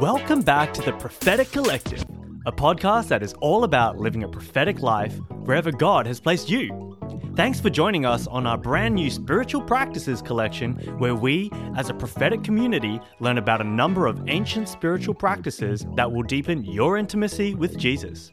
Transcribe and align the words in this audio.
Welcome 0.00 0.42
back 0.42 0.74
to 0.74 0.82
the 0.82 0.92
Prophetic 0.98 1.52
Collective, 1.52 2.04
a 2.44 2.50
podcast 2.50 3.06
that 3.06 3.22
is 3.22 3.34
all 3.34 3.62
about 3.62 3.98
living 3.98 4.24
a 4.24 4.28
prophetic 4.28 4.80
life 4.80 5.16
wherever 5.44 5.70
God 5.70 6.06
has 6.08 6.18
placed 6.18 6.50
you. 6.50 6.98
Thanks 7.36 7.60
for 7.60 7.70
joining 7.70 8.04
us 8.04 8.26
on 8.26 8.48
our 8.48 8.58
brand 8.58 8.96
new 8.96 9.10
Spiritual 9.10 9.62
Practices 9.62 10.22
collection, 10.22 10.72
where 10.98 11.14
we, 11.14 11.52
as 11.76 11.88
a 11.88 11.94
prophetic 11.94 12.42
community, 12.42 13.00
learn 13.20 13.38
about 13.38 13.60
a 13.60 13.64
number 13.64 14.08
of 14.08 14.28
ancient 14.28 14.68
spiritual 14.68 15.14
practices 15.14 15.86
that 15.94 16.10
will 16.10 16.24
deepen 16.24 16.64
your 16.64 16.96
intimacy 16.96 17.54
with 17.54 17.78
Jesus. 17.78 18.32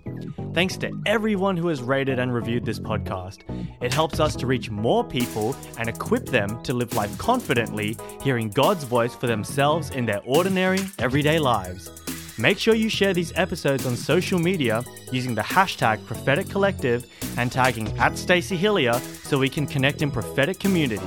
Thanks 0.54 0.78
to 0.78 0.92
everyone 1.06 1.56
who 1.56 1.68
has 1.68 1.82
rated 1.82 2.20
and 2.20 2.34
reviewed 2.34 2.66
this 2.66 2.80
podcast. 2.80 3.40
It 3.82 3.94
helps 3.94 4.20
us 4.20 4.36
to 4.38 4.48
reach 4.48 4.72
more 4.72 5.04
people 5.04 5.56
and 5.78 5.88
equip 5.88 6.26
them 6.26 6.62
to 6.64 6.74
live 6.74 6.96
life 6.96 7.16
confidently, 7.18 7.96
hearing 8.22 8.50
God's 8.50 8.84
voice 8.84 9.14
for 9.14 9.28
themselves 9.28 9.92
in 9.92 10.06
their 10.06 10.22
ordinary, 10.26 10.80
everyday 11.00 11.38
lives. 11.38 11.92
Make 12.40 12.60
sure 12.60 12.76
you 12.76 12.90
share 12.90 13.14
these 13.14 13.34
episodes 13.36 13.86
on 13.86 13.96
social 13.96 14.38
media 14.40 14.84
using 15.12 15.34
the 15.34 15.42
hashtag 15.42 16.06
Prophetic 16.06 16.50
Collective 16.50 17.06
and 17.38 17.52
tagging 17.52 17.88
at 17.98 18.18
Stacey 18.18 18.58
Hilliar 18.58 19.00
so 19.26 19.40
we 19.40 19.50
can 19.50 19.66
connect 19.66 20.02
in 20.02 20.12
prophetic 20.12 20.60
community. 20.60 21.02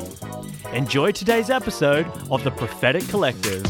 Enjoy 0.72 1.12
today's 1.12 1.50
episode 1.50 2.06
of 2.30 2.42
the 2.42 2.50
Prophetic 2.50 3.06
Collective. 3.08 3.64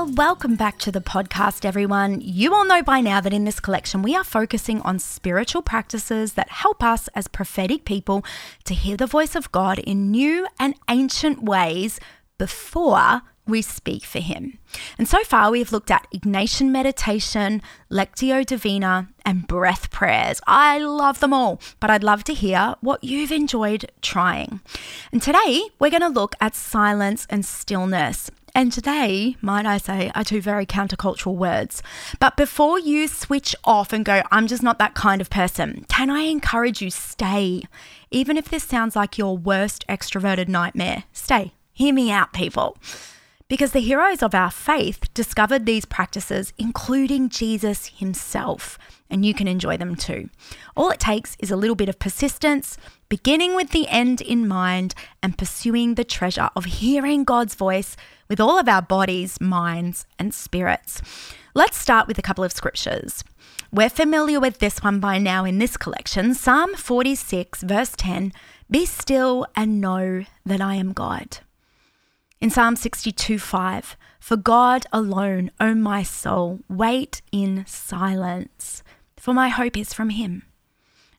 Well, 0.00 0.14
welcome 0.14 0.56
back 0.56 0.78
to 0.78 0.90
the 0.90 1.02
podcast, 1.02 1.66
everyone. 1.66 2.22
You 2.22 2.54
all 2.54 2.64
know 2.64 2.82
by 2.82 3.02
now 3.02 3.20
that 3.20 3.34
in 3.34 3.44
this 3.44 3.60
collection, 3.60 4.00
we 4.00 4.16
are 4.16 4.24
focusing 4.24 4.80
on 4.80 4.98
spiritual 4.98 5.60
practices 5.60 6.32
that 6.32 6.48
help 6.48 6.82
us 6.82 7.08
as 7.08 7.28
prophetic 7.28 7.84
people 7.84 8.24
to 8.64 8.72
hear 8.72 8.96
the 8.96 9.06
voice 9.06 9.36
of 9.36 9.52
God 9.52 9.78
in 9.78 10.10
new 10.10 10.46
and 10.58 10.74
ancient 10.88 11.42
ways 11.42 12.00
before 12.38 13.20
we 13.46 13.60
speak 13.60 14.04
for 14.04 14.20
Him. 14.20 14.58
And 14.96 15.06
so 15.06 15.22
far, 15.24 15.50
we've 15.50 15.72
looked 15.72 15.90
at 15.90 16.06
Ignatian 16.14 16.70
meditation, 16.70 17.60
Lectio 17.90 18.46
Divina, 18.46 19.08
and 19.26 19.46
breath 19.46 19.90
prayers. 19.90 20.40
I 20.46 20.78
love 20.78 21.20
them 21.20 21.34
all, 21.34 21.60
but 21.78 21.90
I'd 21.90 22.04
love 22.04 22.24
to 22.24 22.34
hear 22.34 22.76
what 22.80 23.04
you've 23.04 23.32
enjoyed 23.32 23.90
trying. 24.00 24.60
And 25.12 25.20
today, 25.20 25.68
we're 25.78 25.90
going 25.90 26.00
to 26.00 26.08
look 26.08 26.36
at 26.40 26.54
silence 26.54 27.26
and 27.28 27.44
stillness. 27.44 28.30
And 28.54 28.72
today, 28.72 29.36
might 29.40 29.66
I 29.66 29.78
say, 29.78 30.10
are 30.14 30.24
two 30.24 30.40
very 30.40 30.66
countercultural 30.66 31.36
words. 31.36 31.82
But 32.18 32.36
before 32.36 32.78
you 32.78 33.06
switch 33.06 33.54
off 33.64 33.92
and 33.92 34.04
go, 34.04 34.22
I'm 34.32 34.46
just 34.46 34.62
not 34.62 34.78
that 34.78 34.94
kind 34.94 35.20
of 35.20 35.30
person, 35.30 35.86
can 35.88 36.10
I 36.10 36.22
encourage 36.22 36.82
you, 36.82 36.90
stay. 36.90 37.62
Even 38.10 38.36
if 38.36 38.48
this 38.48 38.64
sounds 38.64 38.96
like 38.96 39.18
your 39.18 39.36
worst 39.36 39.84
extroverted 39.88 40.48
nightmare, 40.48 41.04
stay. 41.12 41.52
Hear 41.72 41.94
me 41.94 42.10
out, 42.10 42.32
people. 42.32 42.76
Because 43.48 43.72
the 43.72 43.80
heroes 43.80 44.22
of 44.22 44.34
our 44.34 44.50
faith 44.50 45.12
discovered 45.12 45.66
these 45.66 45.84
practices, 45.84 46.52
including 46.56 47.28
Jesus 47.28 47.86
himself, 47.86 48.78
and 49.10 49.24
you 49.24 49.34
can 49.34 49.48
enjoy 49.48 49.76
them 49.76 49.96
too. 49.96 50.30
All 50.76 50.90
it 50.90 51.00
takes 51.00 51.36
is 51.40 51.50
a 51.50 51.56
little 51.56 51.74
bit 51.74 51.88
of 51.88 51.98
persistence, 51.98 52.78
beginning 53.08 53.56
with 53.56 53.70
the 53.70 53.88
end 53.88 54.20
in 54.20 54.46
mind, 54.46 54.94
and 55.20 55.36
pursuing 55.36 55.94
the 55.96 56.04
treasure 56.04 56.50
of 56.54 56.64
hearing 56.64 57.24
God's 57.24 57.56
voice 57.56 57.96
with 58.30 58.40
all 58.40 58.58
of 58.58 58.68
our 58.68 58.80
bodies, 58.80 59.38
minds, 59.40 60.06
and 60.18 60.32
spirits. 60.32 61.02
Let's 61.52 61.76
start 61.76 62.06
with 62.06 62.16
a 62.16 62.22
couple 62.22 62.44
of 62.44 62.52
scriptures. 62.52 63.24
We're 63.72 63.90
familiar 63.90 64.38
with 64.38 64.58
this 64.58 64.82
one 64.82 65.00
by 65.00 65.18
now 65.18 65.44
in 65.44 65.58
this 65.58 65.76
collection 65.76 66.32
Psalm 66.34 66.76
46, 66.76 67.62
verse 67.62 67.92
10 67.96 68.32
Be 68.70 68.86
still 68.86 69.46
and 69.56 69.80
know 69.80 70.24
that 70.46 70.60
I 70.60 70.76
am 70.76 70.92
God. 70.92 71.38
In 72.40 72.50
Psalm 72.50 72.76
62, 72.76 73.38
5, 73.38 73.96
For 74.20 74.36
God 74.36 74.86
alone, 74.92 75.50
O 75.60 75.74
my 75.74 76.04
soul, 76.04 76.60
wait 76.68 77.22
in 77.32 77.64
silence, 77.66 78.84
for 79.16 79.34
my 79.34 79.48
hope 79.48 79.76
is 79.76 79.92
from 79.92 80.10
him. 80.10 80.44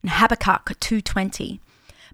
In 0.01 0.09
Habakkuk 0.09 0.79
2:20, 0.79 1.59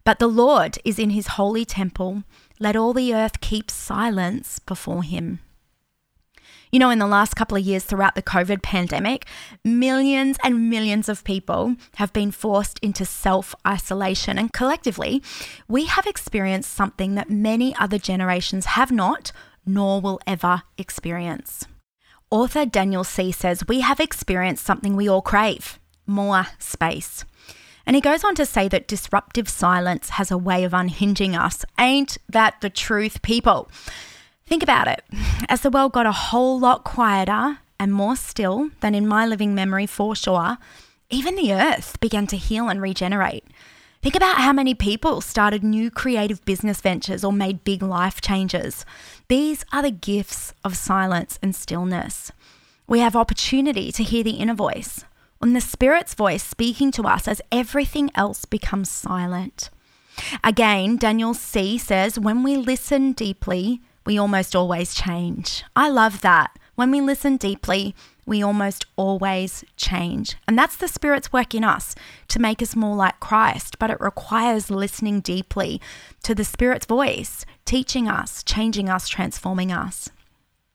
But 0.04 0.20
the 0.20 0.28
Lord 0.28 0.80
is 0.84 0.98
in 1.00 1.12
his 1.12 1.28
holy 1.28 1.66
temple 1.66 2.24
let 2.60 2.76
all 2.76 2.94
the 2.94 3.14
earth 3.14 3.42
keep 3.42 3.70
silence 3.70 4.60
before 4.60 5.04
him. 5.04 5.40
You 6.72 6.80
know, 6.80 6.90
in 6.90 7.00
the 7.00 7.08
last 7.08 7.36
couple 7.36 7.56
of 7.56 7.64
years 7.64 7.86
throughout 7.86 8.16
the 8.16 8.22
COVID 8.22 8.62
pandemic, 8.62 9.26
millions 9.64 10.38
and 10.44 10.70
millions 10.70 11.08
of 11.08 11.24
people 11.24 11.76
have 11.96 12.12
been 12.12 12.32
forced 12.32 12.78
into 12.80 13.06
self 13.06 13.56
isolation. 13.66 14.38
And 14.38 14.52
collectively, 14.52 15.24
we 15.68 15.86
have 15.86 16.06
experienced 16.06 16.74
something 16.74 17.16
that 17.16 17.30
many 17.30 17.74
other 17.76 17.98
generations 17.98 18.66
have 18.66 18.92
not, 18.92 19.32
nor 19.66 20.02
will 20.02 20.20
ever 20.28 20.64
experience. 20.78 21.66
Author 22.30 22.66
Daniel 22.66 23.06
C. 23.06 23.32
says, 23.32 23.68
We 23.68 23.80
have 23.80 24.02
experienced 24.02 24.66
something 24.66 24.98
we 24.98 25.08
all 25.08 25.22
crave 25.22 25.80
more 26.08 26.48
space. 26.58 27.26
And 27.88 27.96
he 27.96 28.02
goes 28.02 28.26
on 28.26 28.36
to 28.36 28.46
say 28.46 28.68
that 28.68 28.88
disruptive 28.88 29.48
silence 29.48 30.10
has 30.10 30.30
a 30.30 30.38
way 30.38 30.66
of 30.66 30.74
unhinging 30.74 31.38
us. 31.38 31.64
Ain't 31.80 32.18
that 32.28 32.60
the 32.60 32.70
truth, 32.70 33.22
people? 33.22 33.72
Think 34.46 34.62
about 34.62 34.90
it. 34.90 35.06
As 35.48 35.62
the 35.62 35.70
world 35.70 35.94
got 35.94 36.06
a 36.06 36.12
whole 36.12 36.60
lot 36.60 36.84
quieter 36.84 37.60
and 37.80 37.94
more 37.94 38.18
still 38.18 38.72
than 38.82 38.94
in 38.94 39.08
my 39.08 39.26
living 39.26 39.56
memory 39.56 39.86
for 39.86 40.18
sure, 40.18 40.58
even 41.10 41.36
the 41.36 41.54
earth 41.54 41.98
began 42.02 42.28
to 42.28 42.36
heal 42.36 42.68
and 42.68 42.82
regenerate. 42.82 43.46
Think 44.02 44.16
about 44.16 44.38
how 44.38 44.52
many 44.52 44.74
people 44.74 45.22
started 45.22 45.64
new 45.64 45.90
creative 45.90 46.44
business 46.44 46.82
ventures 46.82 47.24
or 47.24 47.32
made 47.32 47.64
big 47.64 47.82
life 47.82 48.20
changes. 48.20 48.86
These 49.30 49.64
are 49.72 49.82
the 49.82 49.92
gifts 49.92 50.54
of 50.64 50.76
silence 50.76 51.40
and 51.42 51.56
stillness. 51.56 52.34
We 52.86 53.00
have 53.00 53.16
opportunity 53.16 53.94
to 53.94 54.04
hear 54.04 54.24
the 54.24 54.32
inner 54.32 54.54
voice, 54.54 55.06
on 55.42 55.54
the 55.54 55.62
Spirit's 55.62 56.14
voice 56.14 56.44
speaking 56.44 56.92
to 56.92 57.04
us 57.04 57.28
as 57.28 57.42
everything 57.52 58.12
else 58.16 58.46
becomes 58.46 58.90
silent. 58.90 59.70
Again, 60.44 60.98
Daniel 60.98 61.34
C 61.34 61.78
says, 61.78 62.18
when 62.20 62.44
we 62.44 62.58
listen 62.58 63.12
deeply, 63.12 63.82
we 64.06 64.18
almost 64.18 64.56
always 64.56 64.96
change. 64.96 65.64
I 65.76 65.90
love 65.90 66.22
that. 66.22 66.58
When 66.76 66.92
we 66.92 67.02
listen 67.02 67.38
deeply, 67.38 67.96
we 68.26 68.44
almost 68.44 68.86
always 68.96 69.64
change. 69.78 70.36
And 70.48 70.58
that's 70.58 70.78
the 70.78 70.88
Spirit's 70.88 71.34
work 71.34 71.56
in 71.56 71.64
us 71.64 71.96
to 72.28 72.40
make 72.40 72.62
us 72.62 72.76
more 72.76 72.96
like 72.96 73.20
Christ. 73.20 73.80
But 73.80 73.90
it 73.90 74.02
requires 74.02 74.70
listening 74.70 75.22
deeply 75.22 75.82
to 76.24 76.36
the 76.36 76.44
Spirit's 76.44 76.86
voice, 76.86 77.46
teaching 77.66 78.08
us, 78.08 78.44
changing 78.44 78.90
us, 78.90 79.08
transforming 79.08 79.72
us. 79.72 80.10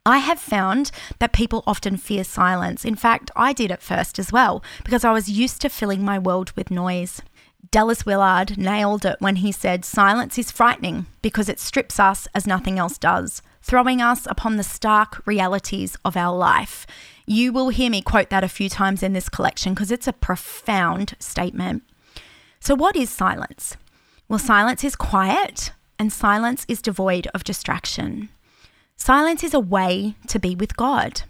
I 0.05 0.19
have 0.19 0.41
found 0.41 0.91
that 1.21 1.33
people 1.33 1.63
often 1.65 1.97
fear 1.97 2.25
silence. 2.25 2.85
In 2.85 2.97
fact, 2.97 3.31
I 3.37 3.53
did 3.53 3.71
at 3.71 3.83
first 3.83 4.19
as 4.19 4.33
well, 4.33 4.65
because 4.85 5.05
I 5.05 5.13
was 5.13 5.29
used 5.29 5.61
to 5.63 5.69
filling 5.69 6.05
my 6.05 6.19
world 6.19 6.51
with 6.57 6.73
noise. 6.73 7.23
Dallas 7.71 8.05
Willard 8.05 8.59
nailed 8.59 9.05
it 9.05 9.17
when 9.21 9.37
he 9.37 9.53
said, 9.53 9.85
Silence 9.85 10.39
is 10.39 10.51
frightening 10.51 11.07
because 11.23 11.49
it 11.49 11.61
strips 11.61 12.01
us 12.01 12.27
as 12.35 12.49
nothing 12.49 12.81
else 12.81 12.99
does, 12.99 13.43
throwing 13.63 14.03
us 14.03 14.27
upon 14.27 14.57
the 14.57 14.65
stark 14.65 15.25
realities 15.25 15.97
of 16.05 16.17
our 16.17 16.37
life. 16.37 16.85
You 17.25 17.53
will 17.53 17.69
hear 17.69 17.89
me 17.89 18.03
quote 18.03 18.31
that 18.31 18.43
a 18.43 18.49
few 18.49 18.69
times 18.69 19.05
in 19.05 19.13
this 19.13 19.29
collection 19.29 19.73
because 19.73 19.93
it's 19.93 20.09
a 20.09 20.13
profound 20.13 21.15
statement. 21.21 21.85
So, 22.59 22.75
what 22.75 22.97
is 22.97 23.09
silence? 23.09 23.77
Well, 24.29 24.41
silence 24.41 24.83
is 24.83 24.97
quiet, 24.97 25.71
and 25.97 26.13
silence 26.13 26.67
is 26.69 26.83
devoid 26.83 27.29
of 27.33 27.45
distraction. 27.45 28.31
Silence 29.05 29.43
is 29.43 29.53
a 29.53 29.59
way 29.59 30.15
to 30.29 30.39
be 30.39 30.55
with 30.55 30.77
God. 30.77 31.23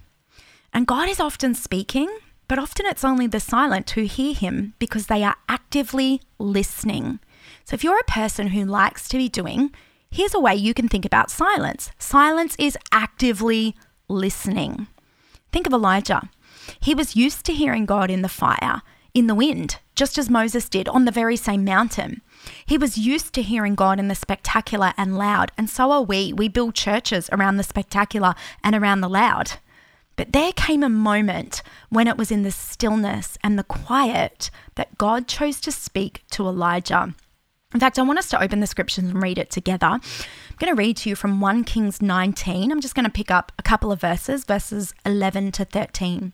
And 0.71 0.85
God 0.85 1.09
is 1.09 1.19
often 1.19 1.55
speaking, 1.55 2.07
but 2.47 2.59
often 2.59 2.85
it's 2.85 3.03
only 3.03 3.25
the 3.25 3.39
silent 3.39 3.89
who 3.89 4.03
hear 4.03 4.35
him 4.35 4.75
because 4.77 5.07
they 5.07 5.23
are 5.23 5.37
actively 5.49 6.21
listening. 6.37 7.17
So 7.65 7.73
if 7.73 7.83
you're 7.83 7.97
a 7.97 8.03
person 8.03 8.49
who 8.49 8.63
likes 8.63 9.07
to 9.07 9.17
be 9.17 9.27
doing, 9.27 9.71
here's 10.11 10.35
a 10.35 10.39
way 10.39 10.53
you 10.53 10.75
can 10.75 10.87
think 10.87 11.03
about 11.03 11.31
silence 11.31 11.89
silence 11.97 12.55
is 12.59 12.77
actively 12.91 13.75
listening. 14.07 14.85
Think 15.51 15.65
of 15.65 15.73
Elijah. 15.73 16.29
He 16.79 16.93
was 16.93 17.15
used 17.15 17.43
to 17.47 17.53
hearing 17.53 17.87
God 17.87 18.11
in 18.11 18.21
the 18.21 18.29
fire, 18.29 18.83
in 19.13 19.27
the 19.27 19.35
wind, 19.35 19.77
just 19.95 20.17
as 20.17 20.29
Moses 20.29 20.67
did 20.69 20.87
on 20.87 21.05
the 21.05 21.11
very 21.11 21.35
same 21.35 21.63
mountain. 21.63 22.21
He 22.65 22.77
was 22.77 22.97
used 22.97 23.33
to 23.33 23.41
hearing 23.41 23.75
God 23.75 23.99
in 23.99 24.07
the 24.07 24.15
spectacular 24.15 24.93
and 24.97 25.17
loud, 25.17 25.51
and 25.57 25.69
so 25.69 25.91
are 25.91 26.01
we. 26.01 26.33
We 26.33 26.47
build 26.47 26.75
churches 26.75 27.29
around 27.31 27.57
the 27.57 27.63
spectacular 27.63 28.35
and 28.63 28.75
around 28.75 29.01
the 29.01 29.09
loud. 29.09 29.53
But 30.15 30.33
there 30.33 30.51
came 30.51 30.83
a 30.83 30.89
moment 30.89 31.63
when 31.89 32.07
it 32.07 32.17
was 32.17 32.31
in 32.31 32.43
the 32.43 32.51
stillness 32.51 33.37
and 33.43 33.57
the 33.57 33.63
quiet 33.63 34.51
that 34.75 34.97
God 34.97 35.27
chose 35.27 35.59
to 35.61 35.71
speak 35.71 36.23
to 36.31 36.47
Elijah. 36.47 37.15
In 37.73 37.79
fact, 37.79 37.97
I 37.97 38.03
want 38.03 38.19
us 38.19 38.29
to 38.29 38.41
open 38.41 38.59
the 38.59 38.67
scriptures 38.67 39.03
and 39.03 39.21
read 39.21 39.39
it 39.39 39.49
together. 39.49 39.87
I'm 39.87 40.01
going 40.59 40.71
to 40.71 40.79
read 40.79 40.97
to 40.97 41.09
you 41.09 41.15
from 41.15 41.41
1 41.41 41.63
Kings 41.63 42.01
19. 42.01 42.71
I'm 42.71 42.81
just 42.81 42.93
going 42.93 43.05
to 43.05 43.11
pick 43.11 43.31
up 43.31 43.51
a 43.57 43.63
couple 43.63 43.91
of 43.91 43.99
verses, 43.99 44.45
verses 44.45 44.93
11 45.05 45.53
to 45.53 45.65
13. 45.65 46.33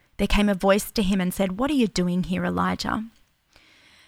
there 0.17 0.27
came 0.27 0.49
a 0.49 0.53
voice 0.53 0.91
to 0.91 1.01
him 1.01 1.19
and 1.19 1.33
said, 1.33 1.59
What 1.59 1.71
are 1.71 1.75
you 1.75 1.87
doing 1.87 2.23
here, 2.23 2.45
Elijah? 2.45 3.05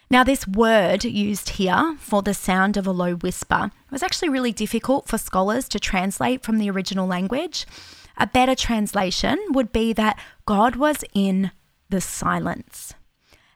Now, 0.10 0.24
this 0.24 0.48
word 0.48 1.04
used 1.06 1.50
here 1.50 1.96
for 1.98 2.22
the 2.22 2.36
sound 2.36 2.78
of 2.78 2.86
a 2.86 2.92
low 2.92 3.16
whisper 3.16 3.72
was 3.90 4.04
actually 4.04 4.30
really 4.30 4.52
difficult 4.52 5.08
for 5.08 5.18
scholars 5.18 5.68
to 5.70 5.80
translate 5.80 6.44
from 6.44 6.60
the 6.60 6.70
original 6.70 7.08
language. 7.08 7.66
A 8.18 8.28
better 8.28 8.54
translation 8.54 9.40
would 9.50 9.72
be 9.72 9.92
that 9.94 10.20
God 10.46 10.76
was 10.76 11.04
in 11.14 11.52
the 11.90 12.00
silence. 12.00 12.94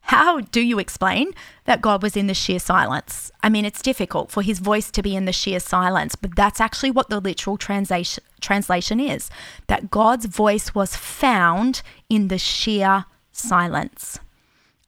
How 0.07 0.39
do 0.39 0.62
you 0.62 0.80
explain 0.80 1.33
that 1.65 1.81
God 1.81 2.01
was 2.01 2.15
in 2.15 2.27
the 2.27 2.33
sheer 2.33 2.59
silence? 2.59 3.30
I 3.44 3.50
mean, 3.50 3.65
it's 3.65 3.81
difficult 3.81 4.31
for 4.31 4.42
his 4.42 4.59
voice 4.59 4.89
to 4.92 5.01
be 5.01 5.18
in 5.18 5.25
the 5.25 5.33
sheer 5.33 5.59
silence, 5.59 6.15
but 6.15 6.33
that's 6.33 6.62
actually 6.62 6.92
what 6.92 7.09
the 7.09 7.19
literal 7.19 7.57
translation, 7.57 8.24
translation 8.39 9.01
is 9.01 9.30
that 9.68 9.92
God's 9.92 10.25
voice 10.27 10.74
was 10.74 10.95
found 10.95 11.81
in 12.09 12.30
the 12.30 12.38
sheer 12.38 13.04
silence. 13.33 14.18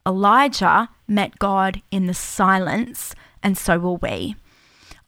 Elijah 0.06 0.88
met 1.06 1.38
God 1.38 1.82
in 1.90 2.06
the 2.06 2.14
silence, 2.14 3.14
and 3.42 3.58
so 3.58 3.78
will 3.78 3.98
we. 3.98 4.36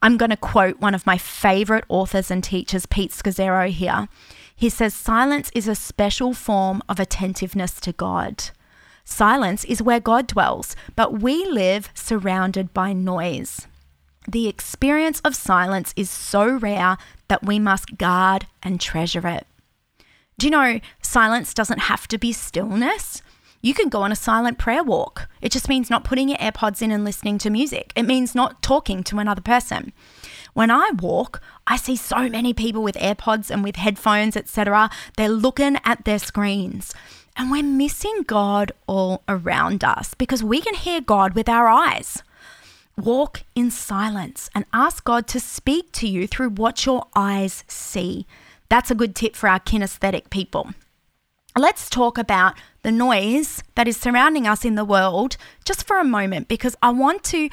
I'm 0.03 0.17
going 0.17 0.29
to 0.29 0.37
quote 0.37 0.79
one 0.79 0.93
of 0.93 1.07
my 1.07 1.17
favorite 1.17 1.85
authors 1.89 2.29
and 2.29 2.43
teachers, 2.43 2.85
Pete 2.85 3.11
Scazzero, 3.11 3.67
here. 3.67 4.07
He 4.55 4.69
says, 4.69 4.93
Silence 4.93 5.49
is 5.55 5.67
a 5.67 5.73
special 5.73 6.35
form 6.35 6.83
of 6.87 6.99
attentiveness 6.99 7.79
to 7.81 7.93
God. 7.93 8.51
Silence 9.03 9.63
is 9.65 9.81
where 9.81 9.99
God 9.99 10.27
dwells, 10.27 10.75
but 10.95 11.21
we 11.21 11.45
live 11.45 11.89
surrounded 11.93 12.73
by 12.73 12.93
noise. 12.93 13.67
The 14.27 14.47
experience 14.47 15.19
of 15.21 15.35
silence 15.35 15.93
is 15.97 16.09
so 16.09 16.47
rare 16.47 16.97
that 17.27 17.43
we 17.43 17.59
must 17.59 17.97
guard 17.97 18.47
and 18.61 18.79
treasure 18.79 19.27
it. 19.27 19.45
Do 20.37 20.47
you 20.47 20.51
know, 20.51 20.79
silence 21.01 21.53
doesn't 21.53 21.79
have 21.79 22.07
to 22.07 22.17
be 22.17 22.31
stillness? 22.31 23.21
You 23.61 23.73
can 23.73 23.87
go 23.87 24.01
on 24.01 24.11
a 24.11 24.15
silent 24.15 24.57
prayer 24.57 24.83
walk. 24.83 25.29
It 25.41 25.51
just 25.51 25.69
means 25.69 25.89
not 25.89 26.03
putting 26.03 26.27
your 26.27 26.37
AirPods 26.37 26.81
in 26.81 26.91
and 26.91 27.05
listening 27.05 27.37
to 27.39 27.49
music. 27.49 27.93
It 27.95 28.03
means 28.03 28.35
not 28.35 28.61
talking 28.61 29.03
to 29.03 29.19
another 29.19 29.41
person. 29.41 29.93
When 30.53 30.69
I 30.69 30.91
walk, 30.99 31.41
I 31.65 31.77
see 31.77 31.95
so 31.95 32.27
many 32.29 32.53
people 32.53 32.83
with 32.83 32.95
AirPods 32.95 33.49
and 33.49 33.63
with 33.63 33.77
headphones, 33.77 34.35
etc. 34.35 34.89
They're 35.15 35.29
looking 35.29 35.77
at 35.85 36.03
their 36.03 36.19
screens. 36.19 36.93
And 37.35 37.49
we're 37.49 37.63
missing 37.63 38.23
God 38.27 38.71
all 38.87 39.23
around 39.27 39.83
us 39.83 40.13
because 40.13 40.43
we 40.43 40.61
can 40.61 40.75
hear 40.75 41.01
God 41.01 41.33
with 41.33 41.49
our 41.49 41.67
eyes. 41.67 42.21
Walk 42.95 43.43
in 43.55 43.71
silence 43.71 44.49
and 44.53 44.65
ask 44.71 45.03
God 45.03 45.27
to 45.27 45.39
speak 45.39 45.91
to 45.93 46.07
you 46.07 46.27
through 46.27 46.49
what 46.49 46.85
your 46.85 47.07
eyes 47.15 47.63
see. 47.67 48.27
That's 48.69 48.91
a 48.91 48.95
good 48.95 49.15
tip 49.15 49.35
for 49.35 49.49
our 49.49 49.59
kinesthetic 49.59 50.29
people. 50.29 50.71
Let's 51.57 51.89
talk 51.89 52.17
about 52.17 52.55
the 52.83 52.91
noise 52.91 53.63
that 53.75 53.87
is 53.87 53.97
surrounding 53.97 54.47
us 54.47 54.63
in 54.65 54.75
the 54.75 54.85
world 54.85 55.37
just 55.65 55.85
for 55.85 55.99
a 55.99 56.03
moment 56.03 56.47
because 56.47 56.75
I 56.81 56.89
want 56.91 57.23
to 57.25 57.49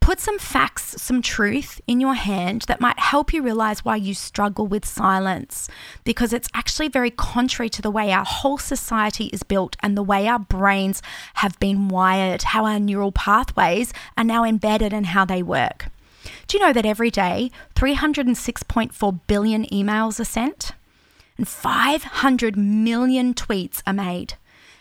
put 0.00 0.20
some 0.20 0.38
facts, 0.38 1.02
some 1.02 1.20
truth 1.20 1.80
in 1.86 2.00
your 2.00 2.14
hand 2.14 2.62
that 2.68 2.80
might 2.80 2.98
help 2.98 3.32
you 3.32 3.42
realize 3.42 3.84
why 3.84 3.96
you 3.96 4.14
struggle 4.14 4.66
with 4.66 4.84
silence 4.84 5.68
because 6.04 6.32
it's 6.32 6.48
actually 6.54 6.88
very 6.88 7.10
contrary 7.10 7.68
to 7.68 7.82
the 7.82 7.90
way 7.90 8.12
our 8.12 8.24
whole 8.24 8.56
society 8.56 9.26
is 9.26 9.42
built 9.42 9.76
and 9.82 9.96
the 9.96 10.02
way 10.02 10.28
our 10.28 10.38
brains 10.38 11.02
have 11.34 11.58
been 11.58 11.88
wired, 11.88 12.42
how 12.42 12.64
our 12.64 12.78
neural 12.78 13.10
pathways 13.10 13.92
are 14.16 14.24
now 14.24 14.44
embedded 14.44 14.92
and 14.92 15.06
how 15.06 15.24
they 15.24 15.42
work. 15.42 15.88
Do 16.46 16.56
you 16.56 16.64
know 16.64 16.72
that 16.72 16.86
every 16.86 17.10
day 17.10 17.50
306.4 17.74 19.20
billion 19.26 19.64
emails 19.66 20.20
are 20.20 20.24
sent 20.24 20.72
and 21.36 21.48
500 21.48 22.56
million 22.56 23.34
tweets 23.34 23.82
are 23.86 23.92
made? 23.92 24.34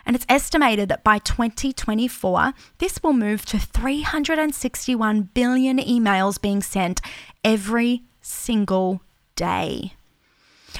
And 0.06 0.16
it's 0.16 0.26
estimated 0.30 0.90
that 0.90 1.04
by 1.04 1.20
2024, 1.20 2.54
this 2.78 3.02
will 3.02 3.14
move 3.14 3.46
to 3.46 3.60
361 3.60 5.30
billion 5.34 5.78
emails 5.80 6.40
being 6.40 6.62
sent 6.62 7.02
every 7.44 8.04
single 8.22 9.02
day. 9.36 9.94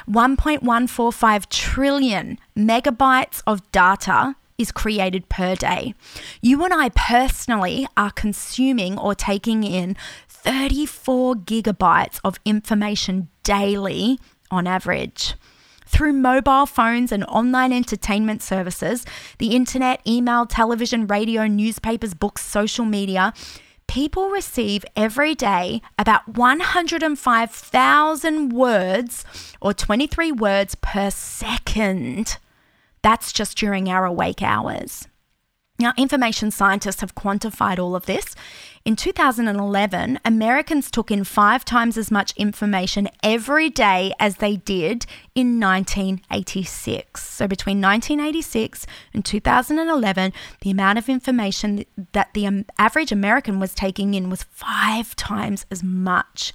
1.145 0.10 1.50
trillion 1.50 2.38
megabytes 2.56 3.42
of 3.48 3.72
data 3.72 4.36
is 4.58 4.72
created 4.72 5.28
per 5.30 5.56
day. 5.56 5.94
You 6.42 6.64
and 6.64 6.74
I 6.74 6.90
personally 6.90 7.88
are 7.98 8.12
consuming 8.12 8.98
or 8.98 9.16
taking 9.16 9.64
in 9.64 9.96
34 10.28 11.36
gigabytes 11.36 12.20
of 12.24 12.40
information 12.46 13.30
daily 13.44 14.20
on 14.52 14.68
average. 14.68 15.36
Through 15.96 16.12
mobile 16.12 16.66
phones 16.66 17.14
and 17.14 17.24
online 17.24 17.72
entertainment 17.72 18.44
services, 18.44 19.06
the 19.38 19.56
internet, 19.56 20.02
email, 20.06 20.46
television, 20.46 21.08
radio, 21.08 21.48
newspapers, 21.48 22.14
books, 22.14 22.46
social 22.46 22.84
media, 22.84 23.34
people 23.88 24.28
receive 24.28 24.84
every 24.98 25.36
day 25.36 25.82
about 25.98 26.28
105,000 26.28 28.50
words 28.52 29.24
or 29.62 29.74
23 29.74 30.34
words 30.34 30.76
per 30.76 31.10
second. 31.10 32.40
That's 33.02 33.32
just 33.32 33.58
during 33.58 33.88
our 33.88 34.04
awake 34.04 34.42
hours. 34.42 35.08
Now, 35.80 35.94
information 35.98 36.52
scientists 36.52 37.00
have 37.00 37.16
quantified 37.16 37.80
all 37.80 37.96
of 37.96 38.06
this. 38.06 38.36
In 38.86 38.96
2011, 38.96 40.20
Americans 40.24 40.92
took 40.92 41.10
in 41.10 41.24
five 41.24 41.66
times 41.66 41.98
as 41.98 42.12
much 42.12 42.38
information 42.38 43.10
every 43.24 43.68
day 43.68 44.14
as 44.20 44.36
they 44.38 44.58
did 44.58 45.08
in 45.34 45.60
1986. 45.60 47.24
So, 47.28 47.48
between 47.48 47.82
1986 47.82 48.86
and 49.12 49.26
2011, 49.26 50.34
the 50.62 50.70
amount 50.70 51.00
of 51.00 51.10
information 51.10 51.86
that 52.12 52.32
the 52.36 52.46
um, 52.46 52.66
average 52.78 53.12
American 53.12 53.60
was 53.60 53.74
taking 53.74 54.14
in 54.14 54.30
was 54.30 54.44
five 54.44 55.16
times 55.16 55.66
as 55.72 55.82
much 55.82 56.54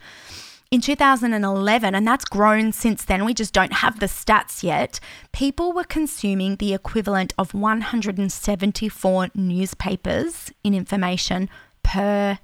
in 0.70 0.80
2011, 0.80 1.96
and 1.96 2.06
that's 2.06 2.24
grown 2.24 2.70
since 2.70 3.04
then, 3.04 3.24
we 3.24 3.34
just 3.34 3.52
don't 3.52 3.72
have 3.72 3.98
the 3.98 4.06
stats 4.06 4.62
yet, 4.62 5.00
people 5.32 5.72
were 5.72 5.82
consuming 5.82 6.54
the 6.56 6.72
equivalent 6.72 7.34
of 7.36 7.54
174 7.54 9.30
newspapers 9.34 10.52
in 10.62 10.72
information 10.72 11.50
per 11.82 12.38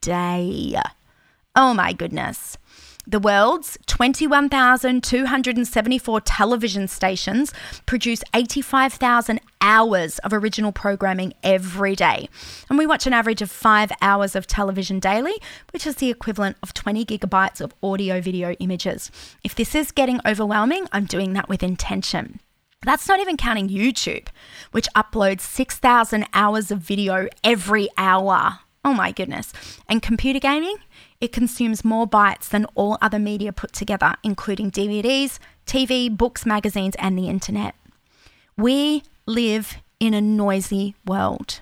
day. 0.00 0.76
Oh 1.56 1.74
my 1.74 1.92
goodness. 1.92 2.56
The 3.06 3.18
world's 3.18 3.78
21,274 3.86 6.20
television 6.20 6.86
stations 6.86 7.50
produce 7.86 8.22
85,000 8.34 9.40
hours 9.60 10.20
of 10.20 10.32
original 10.32 10.70
programming 10.70 11.34
every 11.42 11.96
day. 11.96 12.28
And 12.68 12.78
we 12.78 12.86
watch 12.86 13.08
an 13.08 13.12
average 13.12 13.42
of 13.42 13.50
five 13.50 13.90
hours 14.00 14.36
of 14.36 14.46
television 14.46 15.00
daily, 15.00 15.34
which 15.72 15.84
is 15.86 15.96
the 15.96 16.10
equivalent 16.10 16.56
of 16.62 16.72
20 16.72 17.04
gigabytes 17.04 17.60
of 17.60 17.74
audio 17.82 18.20
video 18.20 18.52
images. 18.60 19.10
If 19.42 19.56
this 19.56 19.74
is 19.74 19.90
getting 19.90 20.20
overwhelming, 20.24 20.86
I'm 20.92 21.06
doing 21.06 21.32
that 21.32 21.48
with 21.48 21.64
intention. 21.64 22.38
That's 22.82 23.08
not 23.08 23.18
even 23.18 23.36
counting 23.36 23.68
YouTube, 23.68 24.28
which 24.70 24.88
uploads 24.94 25.40
6,000 25.40 26.26
hours 26.32 26.70
of 26.70 26.78
video 26.78 27.26
every 27.42 27.88
hour. 27.98 28.60
Oh 28.84 28.94
my 28.94 29.12
goodness. 29.12 29.52
And 29.88 30.00
computer 30.00 30.40
gaming? 30.40 30.76
It 31.20 31.32
consumes 31.32 31.84
more 31.84 32.06
bytes 32.08 32.48
than 32.48 32.64
all 32.74 32.96
other 33.02 33.18
media 33.18 33.52
put 33.52 33.72
together, 33.72 34.14
including 34.22 34.70
DVDs, 34.70 35.38
TV, 35.66 36.14
books, 36.14 36.46
magazines, 36.46 36.96
and 36.98 37.18
the 37.18 37.28
internet. 37.28 37.74
We 38.56 39.02
live 39.26 39.76
in 39.98 40.14
a 40.14 40.20
noisy 40.20 40.94
world. 41.06 41.60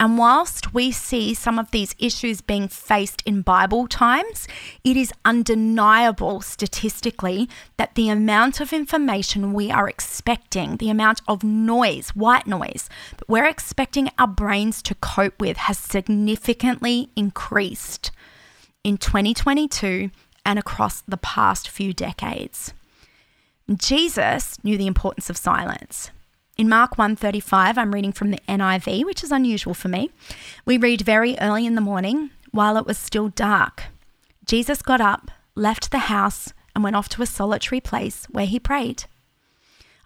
And 0.00 0.18
whilst 0.18 0.74
we 0.74 0.90
see 0.90 1.34
some 1.34 1.58
of 1.58 1.70
these 1.70 1.94
issues 1.98 2.40
being 2.40 2.68
faced 2.68 3.22
in 3.24 3.42
Bible 3.42 3.86
times, 3.86 4.48
it 4.82 4.96
is 4.96 5.12
undeniable 5.24 6.40
statistically 6.40 7.48
that 7.76 7.94
the 7.94 8.08
amount 8.08 8.60
of 8.60 8.72
information 8.72 9.52
we 9.52 9.70
are 9.70 9.88
expecting, 9.88 10.76
the 10.78 10.90
amount 10.90 11.22
of 11.28 11.44
noise, 11.44 12.10
white 12.10 12.46
noise, 12.46 12.90
that 13.18 13.28
we're 13.28 13.46
expecting 13.46 14.10
our 14.18 14.26
brains 14.26 14.82
to 14.82 14.94
cope 14.96 15.40
with 15.40 15.56
has 15.56 15.78
significantly 15.78 17.10
increased. 17.16 18.10
in 18.82 18.98
2022 18.98 20.10
and 20.44 20.58
across 20.58 21.00
the 21.08 21.16
past 21.16 21.68
few 21.70 21.94
decades. 21.94 22.74
Jesus 23.74 24.62
knew 24.62 24.76
the 24.76 24.86
importance 24.86 25.30
of 25.30 25.38
silence. 25.38 26.10
In 26.56 26.68
Mark 26.68 26.96
1:35, 26.96 27.76
I'm 27.76 27.92
reading 27.92 28.12
from 28.12 28.30
the 28.30 28.38
NIV, 28.48 29.04
which 29.04 29.24
is 29.24 29.32
unusual 29.32 29.74
for 29.74 29.88
me. 29.88 30.10
We 30.64 30.78
read 30.78 31.00
very 31.00 31.36
early 31.40 31.66
in 31.66 31.74
the 31.74 31.80
morning, 31.80 32.30
while 32.52 32.76
it 32.76 32.86
was 32.86 32.96
still 32.96 33.28
dark. 33.30 33.86
Jesus 34.44 34.80
got 34.80 35.00
up, 35.00 35.32
left 35.56 35.90
the 35.90 36.06
house, 36.10 36.52
and 36.72 36.84
went 36.84 36.94
off 36.94 37.08
to 37.08 37.22
a 37.22 37.26
solitary 37.26 37.80
place 37.80 38.26
where 38.30 38.46
he 38.46 38.60
prayed. 38.60 39.04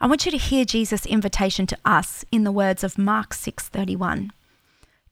I 0.01 0.07
want 0.07 0.25
you 0.25 0.31
to 0.31 0.39
hear 0.39 0.65
Jesus' 0.65 1.05
invitation 1.05 1.67
to 1.67 1.79
us 1.85 2.25
in 2.33 2.45
the 2.45 2.53
words 2.53 2.83
of 2.83 2.97
Mark 2.97 3.35
6:31. 3.35 4.31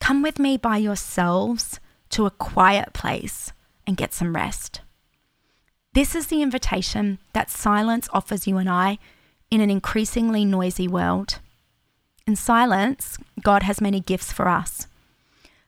Come 0.01 0.23
with 0.23 0.39
me 0.39 0.57
by 0.57 0.79
yourselves 0.79 1.81
to 2.11 2.25
a 2.25 2.31
quiet 2.31 2.95
place 2.95 3.53
and 3.87 3.99
get 3.99 4.15
some 4.15 4.35
rest. 4.35 4.81
This 5.93 6.15
is 6.15 6.29
the 6.29 6.41
invitation 6.41 7.19
that 7.35 7.51
silence 7.51 8.09
offers 8.11 8.47
you 8.47 8.57
and 8.57 8.71
I 8.71 8.99
in 9.51 9.61
an 9.61 9.71
increasingly 9.71 10.45
noisy 10.45 10.89
world. 10.89 11.39
In 12.27 12.37
silence, 12.37 13.19
God 13.43 13.63
has 13.63 13.81
many 13.81 14.01
gifts 14.01 14.33
for 14.33 14.49
us. 14.49 14.87